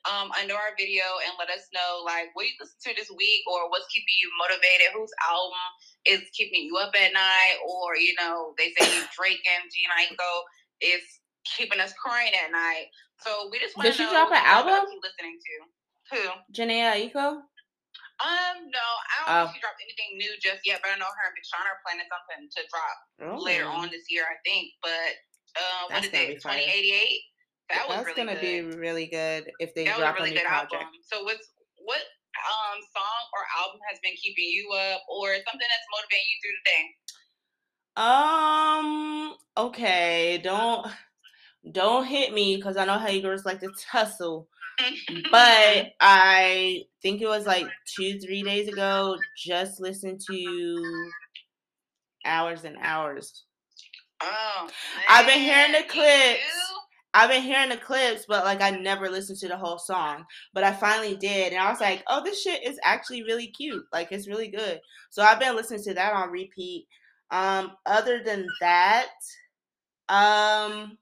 um, 0.07 0.31
under 0.39 0.55
our 0.55 0.75
video 0.79 1.05
and 1.27 1.35
let 1.39 1.51
us 1.51 1.67
know 1.75 2.03
like 2.07 2.31
what 2.35 2.47
you 2.47 2.55
listen 2.59 2.79
to 2.91 2.93
this 2.95 3.11
week 3.11 3.43
or 3.47 3.71
what's 3.71 3.87
keeping 3.91 4.15
you 4.19 4.31
motivated, 4.39 4.95
whose 4.95 5.15
album 5.27 5.67
is 6.07 6.23
keeping 6.35 6.67
you 6.67 6.79
up 6.79 6.95
at 6.95 7.15
night, 7.15 7.59
or 7.67 7.99
you 7.99 8.15
know, 8.19 8.55
they 8.59 8.75
say 8.75 8.87
Drake 9.15 9.43
and 9.47 9.67
Aiko 9.99 10.31
is 10.81 11.03
keeping 11.45 11.81
us 11.81 11.95
crying 11.99 12.33
at 12.35 12.51
night. 12.51 12.91
So 13.23 13.51
we 13.51 13.59
just 13.59 13.77
want 13.77 13.91
to 13.91 13.93
Did 13.93 13.99
she 13.99 14.07
drop 14.07 14.31
an 14.31 14.43
album? 14.43 14.87
Listening 15.03 15.39
to 15.39 15.55
who? 16.15 16.23
Jhené 16.55 16.87
Aiko. 16.87 17.43
Um, 18.19 18.67
no, 18.75 18.83
I 18.83 19.15
don't 19.23 19.31
oh. 19.31 19.39
think 19.47 19.55
she 19.55 19.63
dropped 19.63 19.79
anything 19.79 20.19
new 20.19 20.35
just 20.43 20.67
yet, 20.67 20.83
but 20.83 20.91
I 20.91 20.99
know 20.99 21.07
her 21.07 21.25
and 21.31 21.37
Big 21.39 21.47
Sean 21.47 21.63
are 21.63 21.79
planning 21.87 22.11
something 22.11 22.51
to 22.51 22.61
drop 22.67 22.99
oh. 23.23 23.39
later 23.39 23.71
on 23.71 23.95
this 23.95 24.11
year, 24.11 24.27
I 24.27 24.35
think. 24.43 24.75
But 24.83 25.15
um, 25.55 25.95
what 25.95 26.03
is 26.03 26.11
it? 26.11 26.43
Twenty 26.43 26.67
eighty 26.67 26.99
eight. 26.99 27.23
That 27.71 27.87
was 27.87 28.03
That's 28.03 28.11
really 28.11 28.19
gonna 28.19 28.41
good. 28.41 28.75
be 28.75 28.77
really 28.77 29.07
good 29.07 29.53
if 29.63 29.71
they 29.75 29.85
that 29.87 29.99
drop 30.03 30.19
a, 30.19 30.23
really 30.23 30.35
a 30.35 30.43
new 30.43 30.49
project. 30.51 30.75
Album. 30.75 30.99
So 31.07 31.23
what's 31.23 31.55
what 31.79 32.03
um 32.43 32.79
song 32.91 33.23
or 33.39 33.43
album 33.63 33.79
has 33.87 34.03
been 34.03 34.19
keeping 34.19 34.51
you 34.51 34.67
up, 34.75 35.03
or 35.07 35.39
something 35.39 35.69
that's 35.71 35.89
motivating 35.95 36.27
you 36.27 36.39
through 36.43 36.59
the 36.59 36.67
day? 36.75 36.85
Um. 38.03 39.35
Okay. 39.57 40.41
Don't 40.43 40.91
don't 41.71 42.05
hit 42.05 42.33
me 42.33 42.57
because 42.57 42.77
I 42.77 42.85
know 42.85 42.99
how 42.99 43.09
you 43.09 43.23
girls 43.23 43.45
like 43.45 43.61
to 43.61 43.71
tussle. 43.79 44.49
But 45.31 45.93
I 46.01 46.85
think 47.03 47.21
it 47.21 47.29
was 47.29 47.47
like 47.47 47.67
two, 47.97 48.19
three 48.19 48.43
days 48.43 48.69
ago, 48.69 49.17
just 49.37 49.81
listened 49.81 50.21
to 50.31 51.11
hours 52.25 52.65
and 52.65 52.77
hours. 52.81 53.45
Oh. 54.21 54.69
I've 55.09 55.27
been 55.27 55.41
hearing 55.41 55.73
the 55.73 55.89
clips. 55.89 56.43
I've 57.15 57.31
been 57.31 57.43
hearing 57.43 57.71
the 57.71 57.77
clips, 57.77 58.27
but 58.29 58.45
like 58.45 58.61
I 58.61 58.71
never 58.71 59.09
listened 59.09 59.39
to 59.41 59.49
the 59.49 59.57
whole 59.57 59.79
song. 59.79 60.25
But 60.53 60.65
I 60.65 60.73
finally 60.73 61.17
did, 61.17 61.53
and 61.53 61.63
I 61.63 61.71
was 61.71 61.81
like, 61.81 62.05
"Oh, 62.07 62.23
this 62.23 62.43
shit 62.43 62.63
is 62.67 62.79
actually 62.85 63.23
really 63.23 63.49
cute. 63.49 63.85
Like 63.93 64.13
it's 64.13 64.29
really 64.29 64.49
good." 64.49 64.81
So 65.11 65.23
I've 65.23 65.41
been 65.41 65.57
listening 65.57 65.83
to 65.85 65.95
that 65.95 66.13
on 66.13 66.31
repeat. 66.31 66.87
Um, 67.31 67.73
other 67.87 68.23
than 68.23 68.47
that, 68.61 69.09
um, 70.09 70.99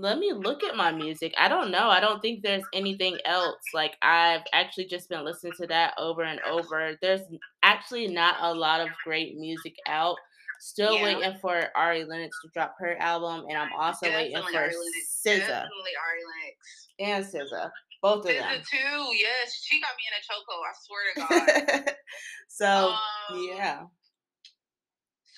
Let 0.00 0.18
me 0.18 0.32
look 0.32 0.62
at 0.62 0.76
my 0.76 0.92
music. 0.92 1.34
I 1.36 1.48
don't 1.48 1.72
know. 1.72 1.88
I 1.88 1.98
don't 1.98 2.22
think 2.22 2.42
there's 2.42 2.62
anything 2.72 3.18
else. 3.24 3.56
Like 3.74 3.96
I've 4.00 4.42
actually 4.52 4.86
just 4.86 5.08
been 5.08 5.24
listening 5.24 5.54
to 5.60 5.66
that 5.66 5.94
over 5.98 6.22
and 6.22 6.38
over. 6.48 6.96
There's 7.02 7.22
actually 7.64 8.06
not 8.06 8.36
a 8.40 8.54
lot 8.54 8.80
of 8.80 8.88
great 9.04 9.36
music 9.36 9.74
out. 9.88 10.16
Still 10.60 10.94
Yeah. 10.96 11.02
waiting 11.02 11.38
for 11.40 11.70
Ari 11.76 12.04
Lennox 12.04 12.36
to 12.42 12.48
drop 12.54 12.74
her 12.78 12.96
album, 13.00 13.46
and 13.48 13.58
I'm 13.58 13.72
also 13.72 14.06
waiting 14.08 14.36
for 14.36 14.42
Ari 14.44 14.52
Lennox. 14.54 14.76
SZA 15.24 15.38
Definitely 15.38 15.94
Ari 16.06 16.22
Lennox. 16.30 16.88
and 17.00 17.24
SZA, 17.24 17.70
both 18.02 18.24
of 18.24 18.30
SZA 18.30 18.38
them. 18.40 18.62
too. 18.70 19.16
Yes, 19.16 19.54
she 19.64 19.80
got 19.80 19.90
me 19.96 20.04
in 20.08 20.14
a 20.18 20.22
choco. 20.26 20.54
I 20.62 20.72
swear 20.84 21.04
to 21.14 21.84
God. 21.86 21.94
so 22.48 22.94
um, 23.30 23.48
yeah, 23.56 23.82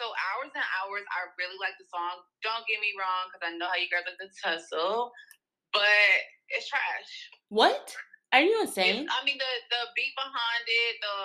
So 0.01 0.09
hours 0.33 0.49
and 0.57 0.65
hours, 0.81 1.05
I 1.13 1.29
really 1.37 1.61
like 1.61 1.77
the 1.77 1.85
song. 1.93 2.25
Don't 2.41 2.65
get 2.65 2.81
me 2.81 2.97
wrong, 2.97 3.29
because 3.29 3.45
I 3.45 3.53
know 3.61 3.69
how 3.69 3.77
you 3.77 3.85
girls 3.93 4.09
like 4.09 4.17
to 4.17 4.33
tussle, 4.41 5.13
but 5.77 6.09
it's 6.57 6.65
trash. 6.73 7.13
what 7.53 7.93
are 8.33 8.41
you 8.41 8.65
It's, 8.65 8.73
insane? 8.73 9.05
I 9.13 9.21
mean, 9.29 9.37
the 9.37 9.53
the 9.69 9.93
beat 9.93 10.17
behind 10.17 10.65
it, 10.65 10.93
the 11.05 11.17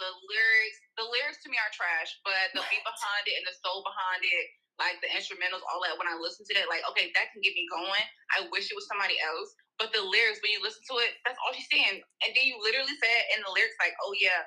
the 0.00 0.10
lyrics, 0.32 0.78
the 0.96 1.04
lyrics 1.12 1.44
to 1.44 1.52
me 1.52 1.60
are 1.60 1.72
trash, 1.76 2.08
but 2.24 2.56
the 2.56 2.64
beat 2.72 2.80
behind 2.88 3.24
it 3.28 3.36
and 3.36 3.44
the 3.44 3.52
soul 3.60 3.84
behind 3.84 4.24
it, 4.24 4.46
like 4.80 4.96
the 5.04 5.12
instrumentals, 5.12 5.60
all 5.68 5.84
that. 5.84 6.00
When 6.00 6.08
I 6.08 6.16
listen 6.16 6.48
to 6.48 6.54
that, 6.56 6.72
like 6.72 6.88
okay, 6.96 7.12
that 7.12 7.36
can 7.36 7.44
get 7.44 7.52
me 7.52 7.68
going. 7.68 8.06
I 8.32 8.48
wish 8.48 8.72
it 8.72 8.78
was 8.80 8.88
somebody 8.88 9.20
else, 9.20 9.52
but 9.76 9.92
the 9.92 10.00
lyrics, 10.00 10.40
when 10.40 10.56
you 10.56 10.64
listen 10.64 10.80
to 10.88 11.04
it, 11.04 11.20
that's 11.28 11.36
all 11.44 11.52
she's 11.52 11.68
saying. 11.68 12.00
And 12.00 12.30
then 12.32 12.48
you 12.48 12.56
literally 12.64 12.96
said 12.96 13.20
in 13.36 13.44
the 13.44 13.52
lyrics, 13.52 13.76
like, 13.76 13.92
oh 14.00 14.16
yeah, 14.16 14.40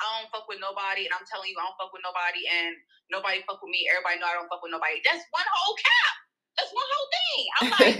I 0.00 0.22
don't 0.22 0.30
fuck 0.30 0.46
with 0.46 0.62
nobody, 0.62 1.06
and 1.06 1.14
I'm 1.14 1.26
telling 1.26 1.50
you, 1.50 1.58
I 1.58 1.66
don't 1.66 1.78
fuck 1.78 1.92
with 1.92 2.06
nobody, 2.06 2.46
and 2.46 2.74
nobody 3.10 3.42
fuck 3.46 3.58
with 3.62 3.72
me. 3.72 3.86
Everybody 3.90 4.22
know 4.22 4.30
I 4.30 4.38
don't 4.38 4.50
fuck 4.50 4.62
with 4.62 4.74
nobody. 4.74 5.02
That's 5.02 5.24
one 5.34 5.48
whole 5.50 5.76
cap. 5.78 6.14
That's 6.58 6.72
one 6.74 6.90
whole 6.90 7.08
thing. 7.14 7.42
I'm 7.58 7.68
like, 7.70 7.98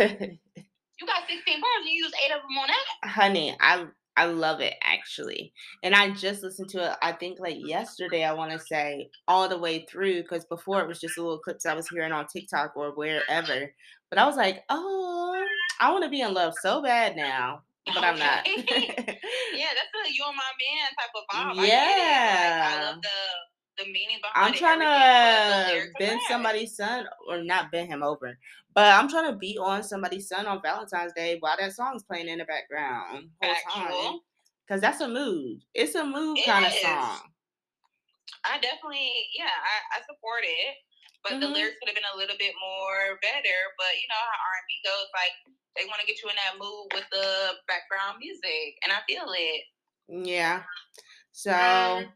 you 0.99 1.05
got 1.07 1.27
16 1.27 1.43
bars, 1.59 1.83
and 1.83 1.91
you 1.91 2.07
use 2.07 2.15
eight 2.23 2.35
of 2.35 2.43
them 2.43 2.59
on 2.59 2.69
that. 2.71 2.87
Honey, 3.09 3.57
I 3.61 3.87
I 4.19 4.25
love 4.27 4.61
it 4.61 4.75
actually. 4.83 5.53
And 5.85 5.95
I 5.95 6.11
just 6.11 6.43
listened 6.43 6.69
to 6.71 6.91
it 6.91 6.99
I 7.01 7.13
think 7.13 7.39
like 7.39 7.57
yesterday 7.57 8.25
I 8.25 8.33
want 8.33 8.51
to 8.51 8.59
say 8.59 9.11
all 9.29 9.49
the 9.49 9.57
way 9.57 9.87
through 9.89 10.25
cuz 10.25 10.45
before 10.45 10.81
it 10.81 10.89
was 10.89 10.99
just 11.01 11.19
a 11.19 11.23
little 11.23 11.39
clips 11.39 11.65
I 11.65 11.75
was 11.75 11.89
hearing 11.89 12.11
on 12.11 12.27
TikTok 12.27 12.77
or 12.77 12.91
wherever. 12.91 13.73
But 14.11 14.19
I 14.19 14.27
was 14.27 14.37
like, 14.37 14.65
"Oh, 14.69 15.47
I 15.81 15.93
want 15.93 16.03
to 16.03 16.11
be 16.11 16.21
in 16.21 16.35
love 16.35 16.55
so 16.61 16.83
bad 16.83 17.15
now." 17.15 17.63
But 17.95 18.05
I'm 18.05 18.19
not. 18.19 18.47
Yeah, 19.55 19.71
that's 19.75 20.09
a 20.09 20.13
you 20.13 20.25
and 20.27 20.37
my 20.37 20.53
man 20.61 20.89
type 20.99 21.11
of 21.17 21.25
vibe. 21.31 21.45
I. 21.45 21.53
Like, 21.53 21.59
I 21.59 21.67
yeah. 21.67 22.81
love 22.85 23.03
the 23.03 23.09
the 23.79 23.85
meaning 23.85 24.19
behind 24.21 24.49
I'm 24.49 24.55
trying 24.55 24.83
everything, 24.83 25.93
but 25.97 26.01
the 26.01 26.05
to 26.05 26.11
bend 26.11 26.21
somebody's 26.29 26.77
son 26.77 27.07
or 27.29 27.43
not 27.43 27.71
bend 27.71 27.89
him 27.89 28.03
over. 28.03 28.37
But 28.75 28.93
I'm 28.95 29.09
trying 29.09 29.31
to 29.33 29.39
beat 29.39 29.59
on 29.59 29.83
somebody's 29.83 30.29
son 30.29 30.47
on 30.47 30.61
Valentine's 30.63 31.13
Day 31.13 31.37
while 31.41 31.57
that 31.59 31.73
song's 31.73 32.03
playing 32.03 32.29
in 32.29 32.39
the 32.39 32.45
background. 32.45 33.31
Factual. 33.41 34.21
Cause 34.69 34.81
that's 34.83 35.01
a 35.01 35.09
mood. 35.09 35.63
It's 35.75 35.95
a 35.95 36.05
mood 36.05 36.39
It 36.39 36.45
kind 36.45 36.67
of 36.67 36.73
song. 36.73 37.19
I 38.45 38.59
definitely, 38.61 39.11
yeah, 39.37 39.47
I, 39.47 39.99
I 39.99 40.01
support 40.03 40.43
it. 40.45 40.77
But 41.25 41.41
the 41.41 41.47
Mhm. 41.47 41.55
lyrics 41.55 41.79
could 41.79 41.89
have 41.89 41.99
been 41.99 42.13
a 42.15 42.17
little 42.17 42.37
bit 42.39 42.55
more 42.61 43.19
better. 43.21 43.59
But 43.77 43.93
you 44.01 44.07
know 44.09 44.19
how 44.21 44.39
R 44.39 44.55
and 44.59 44.67
B 44.69 44.81
goes, 44.85 45.09
like 45.13 45.35
they 45.77 45.85
want 45.87 46.01
to 46.01 46.07
get 46.07 46.23
you 46.23 46.29
in 46.31 46.37
that 46.37 46.59
mood 46.59 46.93
with 46.95 47.09
the 47.11 47.61
background 47.67 48.19
music, 48.19 48.79
and 48.83 48.93
I 48.93 49.03
feel 49.07 49.27
it. 49.35 49.63
Yeah. 50.09 50.65
So 51.33 51.53
Um, 51.55 52.15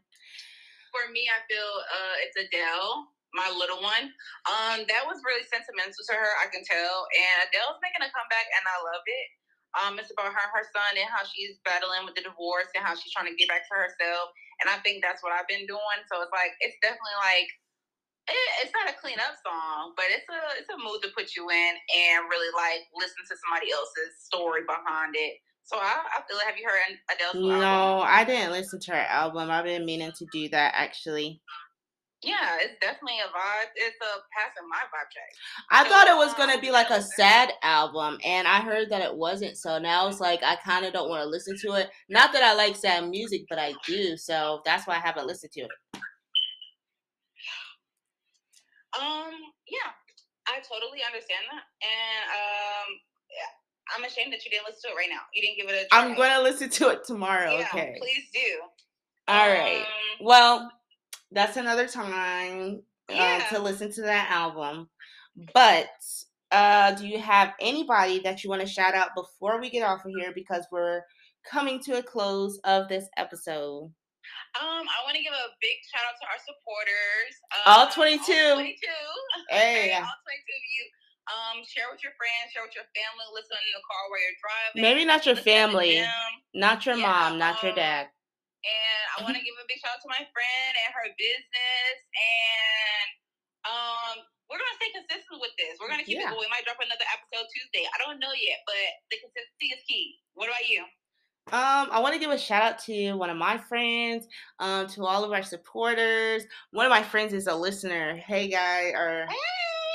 for 0.91 1.09
me, 1.11 1.29
I 1.29 1.41
feel 1.49 1.69
uh, 1.89 2.15
it's 2.21 2.37
Adele, 2.37 3.09
my 3.33 3.49
little 3.49 3.81
one. 3.81 4.13
Um, 4.45 4.85
that 4.87 5.05
was 5.05 5.21
really 5.25 5.45
sentimental 5.47 6.03
to 6.09 6.13
her, 6.13 6.31
I 6.41 6.47
can 6.53 6.63
tell. 6.63 7.07
And 7.13 7.49
Adele's 7.49 7.81
making 7.81 8.05
a 8.05 8.11
comeback, 8.13 8.47
and 8.53 8.63
I 8.67 8.77
love 8.83 9.05
it. 9.05 9.27
Um, 9.73 9.97
it's 9.97 10.13
about 10.13 10.29
her, 10.29 10.47
her 10.53 10.65
son, 10.69 11.01
and 11.01 11.09
how 11.09 11.25
she's 11.25 11.57
battling 11.65 12.05
with 12.05 12.13
the 12.13 12.21
divorce, 12.21 12.69
and 12.77 12.85
how 12.85 12.93
she's 12.93 13.09
trying 13.09 13.25
to 13.25 13.33
get 13.33 13.49
back 13.49 13.65
to 13.69 13.73
herself. 13.73 14.29
And 14.61 14.69
I 14.69 14.77
think 14.85 15.01
that's 15.01 15.25
what 15.25 15.33
I've 15.33 15.49
been 15.49 15.65
doing. 15.65 15.99
So 16.05 16.21
it's 16.21 16.29
like 16.29 16.53
it's 16.61 16.77
definitely 16.85 17.17
like 17.25 17.49
it, 18.27 18.49
it's 18.63 18.73
not 18.73 18.89
a 18.89 18.95
clean 18.99 19.19
up 19.19 19.35
song, 19.43 19.93
but 19.95 20.05
it's 20.09 20.27
a 20.29 20.39
it's 20.59 20.69
a 20.71 20.77
mood 20.79 21.01
to 21.03 21.09
put 21.15 21.35
you 21.35 21.49
in 21.49 21.73
and 21.75 22.29
really 22.29 22.51
like 22.55 22.87
listen 22.95 23.23
to 23.27 23.35
somebody 23.35 23.71
else's 23.71 24.19
story 24.23 24.61
behind 24.67 25.15
it. 25.15 25.39
So 25.63 25.77
I, 25.77 26.03
I 26.07 26.21
feel 26.27 26.37
like 26.37 26.47
Have 26.47 26.57
you 26.57 26.67
heard 26.67 26.99
Adele's 27.11 27.39
new 27.39 27.51
album? 27.51 27.59
no, 27.59 28.01
I 28.01 28.23
didn't 28.23 28.51
listen 28.51 28.79
to 28.81 28.91
her 28.91 29.05
album. 29.07 29.49
I've 29.51 29.65
been 29.65 29.85
meaning 29.85 30.11
to 30.17 30.25
do 30.31 30.49
that 30.49 30.73
actually. 30.75 31.41
Yeah, 32.23 32.57
it's 32.61 32.79
definitely 32.79 33.19
a 33.19 33.27
vibe. 33.27 33.71
It's 33.75 33.97
a 34.01 34.23
passing 34.31 34.67
my 34.69 34.79
vibe 34.87 35.11
check. 35.11 35.31
I 35.69 35.83
So, 35.83 35.89
thought 35.89 36.07
it 36.07 36.15
was 36.15 36.33
gonna 36.33 36.53
um, 36.55 36.61
be 36.61 36.71
like 36.71 36.89
a 36.89 37.01
sad 37.01 37.51
album, 37.63 38.17
and 38.23 38.47
I 38.47 38.61
heard 38.61 38.89
that 38.91 39.01
it 39.01 39.15
wasn't. 39.15 39.57
So 39.57 39.77
now 39.79 40.07
it's 40.07 40.21
like 40.21 40.41
I 40.43 40.55
kind 40.55 40.85
of 40.85 40.93
don't 40.93 41.09
want 41.09 41.23
to 41.23 41.29
listen 41.29 41.57
to 41.63 41.73
it. 41.73 41.89
Not 42.09 42.31
that 42.33 42.43
I 42.43 42.53
like 42.53 42.75
sad 42.77 43.09
music, 43.09 43.43
but 43.49 43.59
I 43.59 43.73
do. 43.85 44.15
So 44.17 44.61
that's 44.65 44.87
why 44.87 44.95
I 44.95 44.99
haven't 44.99 45.27
listened 45.27 45.51
to 45.53 45.61
it. 45.61 45.71
Um, 48.99 49.33
yeah, 49.67 49.89
I 50.47 50.59
totally 50.61 51.01
understand 51.05 51.45
that, 51.49 51.63
and 51.81 52.23
um, 52.29 52.89
yeah, 53.31 53.95
I'm 53.95 54.03
ashamed 54.05 54.33
that 54.33 54.45
you 54.45 54.51
didn't 54.51 54.65
listen 54.65 54.89
to 54.89 54.95
it 54.95 54.97
right 54.97 55.09
now. 55.09 55.21
You 55.33 55.41
didn't 55.41 55.57
give 55.57 55.69
it 55.69 55.85
a 55.85 55.87
try. 55.89 56.05
I'm 56.05 56.15
gonna 56.15 56.41
listen 56.41 56.69
to 56.69 56.89
it 56.89 57.05
tomorrow. 57.05 57.57
Yeah, 57.57 57.67
okay. 57.73 57.95
please 57.99 58.29
do. 58.33 58.59
All 59.27 59.47
right. 59.47 59.81
Um, 59.81 60.25
Well, 60.25 60.71
that's 61.31 61.57
another 61.57 61.87
time 61.87 62.83
uh, 63.09 63.39
to 63.49 63.59
listen 63.59 63.91
to 63.93 64.01
that 64.01 64.29
album. 64.29 64.89
But 65.53 65.89
uh, 66.51 66.91
do 66.91 67.07
you 67.07 67.19
have 67.19 67.53
anybody 67.59 68.19
that 68.19 68.43
you 68.43 68.49
want 68.49 68.61
to 68.61 68.67
shout 68.67 68.93
out 68.93 69.09
before 69.15 69.59
we 69.59 69.69
get 69.69 69.83
off 69.83 70.05
of 70.05 70.11
here? 70.15 70.31
Because 70.33 70.65
we're 70.71 71.01
coming 71.49 71.81
to 71.83 71.97
a 71.97 72.03
close 72.03 72.59
of 72.63 72.87
this 72.87 73.07
episode. 73.17 73.91
Um, 74.59 74.85
I 74.85 74.97
want 75.05 75.15
to 75.17 75.23
give 75.23 75.33
a 75.33 75.47
big 75.59 75.77
shout 75.89 76.05
out 76.05 76.15
to 76.21 76.25
our 76.29 76.41
supporters. 76.45 77.33
All 77.65 77.87
Um, 77.87 77.93
22. 77.93 78.21
All 78.21 78.61
22. 78.61 78.75
Hey. 79.53 79.91
All 79.97 80.05
22 80.05 80.05
of 80.05 80.65
you. 80.77 80.85
Um, 81.31 81.57
share 81.63 81.87
with 81.87 82.03
your 82.03 82.11
friends, 82.19 82.51
share 82.51 82.67
with 82.67 82.75
your 82.75 82.83
family, 82.91 83.23
listen 83.31 83.55
in 83.55 83.71
the 83.71 83.83
car 83.87 84.03
while 84.11 84.19
you're 84.19 84.39
driving. 84.43 84.79
Maybe 84.83 85.01
not 85.07 85.23
your 85.23 85.39
listen 85.39 85.47
at 85.47 85.71
the 85.71 85.71
family, 85.71 85.95
not 86.51 86.83
your 86.83 86.99
Yeah, 86.99 87.07
mom, 87.07 87.39
not 87.39 87.63
your 87.63 87.71
um, 87.71 87.79
dad. 87.79 88.11
And 88.63 89.01
I 89.15 89.15
want 89.23 89.35
to 89.35 89.43
give 89.43 89.55
a 89.55 89.63
big 89.71 89.79
shout 89.79 89.95
out 89.95 90.03
to 90.03 90.11
my 90.11 90.23
friend 90.35 90.71
and 90.83 90.89
her 90.95 91.07
business. 91.15 91.95
And 92.11 93.07
um, 93.71 94.15
we're 94.51 94.59
gonna 94.59 94.75
stay 94.79 94.91
consistent 94.91 95.39
with 95.39 95.55
this. 95.55 95.79
We're 95.79 95.87
gonna 95.91 96.03
keep 96.03 96.19
Yeah. 96.19 96.27
it 96.27 96.35
going. 96.35 96.43
We 96.43 96.51
might 96.51 96.67
drop 96.67 96.79
another 96.83 97.07
episode 97.15 97.47
Tuesday. 97.55 97.87
I 97.87 97.95
don't 98.03 98.19
know 98.19 98.35
yet, 98.35 98.59
but 98.67 98.75
the 99.11 99.23
consistency 99.23 99.67
is 99.71 99.81
key. 99.87 100.19
What 100.35 100.51
about 100.51 100.67
you? 100.67 100.83
Um, 101.51 101.89
I 101.91 101.99
want 101.99 102.13
to 102.13 102.19
give 102.19 102.31
a 102.31 102.37
shout 102.37 102.63
out 102.63 102.79
to 102.85 103.13
one 103.13 103.29
of 103.29 103.35
my 103.37 103.57
friends, 103.57 104.27
um, 104.59 104.87
to 104.87 105.05
all 105.05 105.23
of 105.25 105.31
our 105.33 105.43
supporters. 105.43 106.43
One 106.71 106.85
of 106.85 106.89
my 106.89 107.03
friends 107.03 107.33
is 107.33 107.47
a 107.47 107.55
listener. 107.55 108.15
Hey, 108.15 108.47
guy, 108.47 108.85
or 108.95 109.25
Hey! 109.29 109.35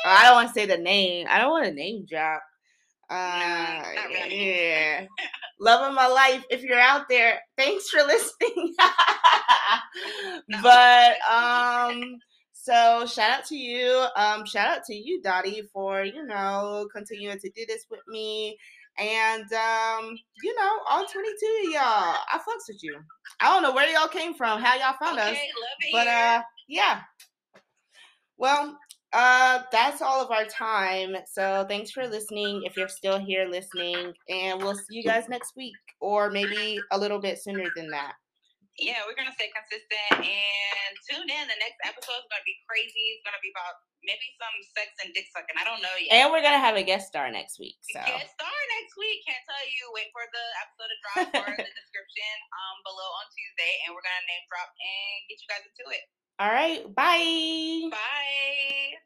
or 0.05 0.11
I 0.11 0.25
don't 0.25 0.35
want 0.35 0.49
to 0.49 0.55
say 0.55 0.67
the 0.67 0.77
name. 0.79 1.27
I 1.29 1.39
don't 1.39 1.51
want 1.51 1.65
to 1.65 1.73
name 1.73 2.05
drop. 2.09 2.43
Uh, 3.11 3.83
not 3.95 4.09
really. 4.09 4.69
yeah. 4.71 5.07
Love 5.61 5.89
of 5.89 5.95
my 5.95 6.07
life. 6.07 6.45
If 6.51 6.63
you're 6.63 6.79
out 6.79 7.09
there, 7.09 7.41
thanks 7.57 7.89
for 7.89 8.03
listening. 8.07 8.75
But 10.63 11.17
um, 11.31 12.19
so 12.53 13.07
shout 13.07 13.31
out 13.41 13.45
to 13.47 13.57
you. 13.57 14.05
Um, 14.17 14.45
shout 14.45 14.69
out 14.69 14.85
to 14.85 14.95
you, 14.95 15.21
Dottie, 15.23 15.63
for 15.73 16.05
you 16.05 16.25
know 16.25 16.87
continuing 16.95 17.39
to 17.41 17.51
do 17.51 17.65
this 17.67 17.87
with 17.91 18.01
me. 18.07 18.59
And 18.99 19.53
um, 19.53 20.19
you 20.43 20.55
know, 20.57 20.79
all 20.89 21.07
22 21.07 21.67
of 21.67 21.73
y'all, 21.73 21.83
I 21.83 22.39
fucks 22.39 22.69
with 22.69 22.83
you. 22.83 22.97
I 23.41 23.53
don't 23.53 23.63
know 23.63 23.73
where 23.73 23.89
y'all 23.89 24.09
came 24.09 24.35
from, 24.35 24.61
how 24.61 24.75
y'all 24.75 24.97
found 25.01 25.19
okay, 25.19 25.31
us, 25.31 25.39
but 25.93 26.07
uh, 26.07 26.43
yeah. 26.69 27.01
Well, 28.37 28.77
uh, 29.13 29.63
that's 29.73 30.03
all 30.03 30.23
of 30.23 30.31
our 30.31 30.45
time. 30.45 31.17
So 31.31 31.65
thanks 31.69 31.91
for 31.91 32.07
listening. 32.07 32.63
If 32.65 32.77
you're 32.77 32.89
still 32.89 33.19
here 33.19 33.47
listening, 33.49 34.13
and 34.29 34.61
we'll 34.61 34.75
see 34.75 34.97
you 34.97 35.05
guys 35.05 35.29
next 35.29 35.53
week, 35.57 35.75
or 36.01 36.31
maybe 36.31 36.79
a 36.93 36.99
little 36.99 37.21
bit 37.21 37.39
sooner 37.39 37.65
than 37.77 37.91
that. 37.91 38.15
yeah, 38.79 39.03
we're 39.07 39.19
gonna 39.19 39.35
stay 39.35 39.51
consistent 39.51 40.27
and 40.27 40.93
tune 41.11 41.27
in. 41.27 41.45
The 41.51 41.59
next 41.59 41.79
episode 41.83 42.23
is 42.23 42.29
gonna 42.31 42.47
be 42.47 42.59
crazy. 42.69 43.19
It's 43.19 43.25
gonna 43.27 43.43
be 43.43 43.51
about 43.51 43.75
maybe 44.07 44.27
some 44.39 44.55
sex 44.75 44.95
and 45.05 45.11
dick 45.15 45.27
sucking. 45.35 45.59
I 45.59 45.65
don't 45.67 45.83
know 45.83 45.95
yet. 45.99 46.11
And 46.15 46.27
we're 46.33 46.43
gonna 46.45 46.63
have 46.63 46.79
a 46.79 46.85
guest 46.87 47.09
star 47.11 47.29
next 47.31 47.59
week. 47.59 47.77
So 47.93 48.01
Get 48.01 48.27
star 48.31 48.59
next 48.81 48.95
week. 48.99 49.23
Can't 49.27 49.45
tell 49.45 49.65
you. 49.67 49.83
Wait 49.93 50.09
for 50.15 50.25
the 50.31 50.45
episode 50.63 50.91
to 50.91 50.99
drop 51.03 51.29
or 51.45 51.53
the 51.67 51.73
description 51.77 52.35
um 52.55 52.77
below 52.87 53.09
on 53.21 53.27
Tuesday, 53.35 53.73
and 53.87 53.93
we're 53.93 54.05
gonna 54.07 54.25
name 54.31 54.45
drop 54.49 54.71
and 54.73 55.17
get 55.29 55.37
you 55.43 55.49
guys 55.51 55.65
into 55.67 55.85
it. 55.93 56.05
all 56.39 56.53
right, 56.55 56.83
bye. 56.95 57.91
Bye. 57.93 58.89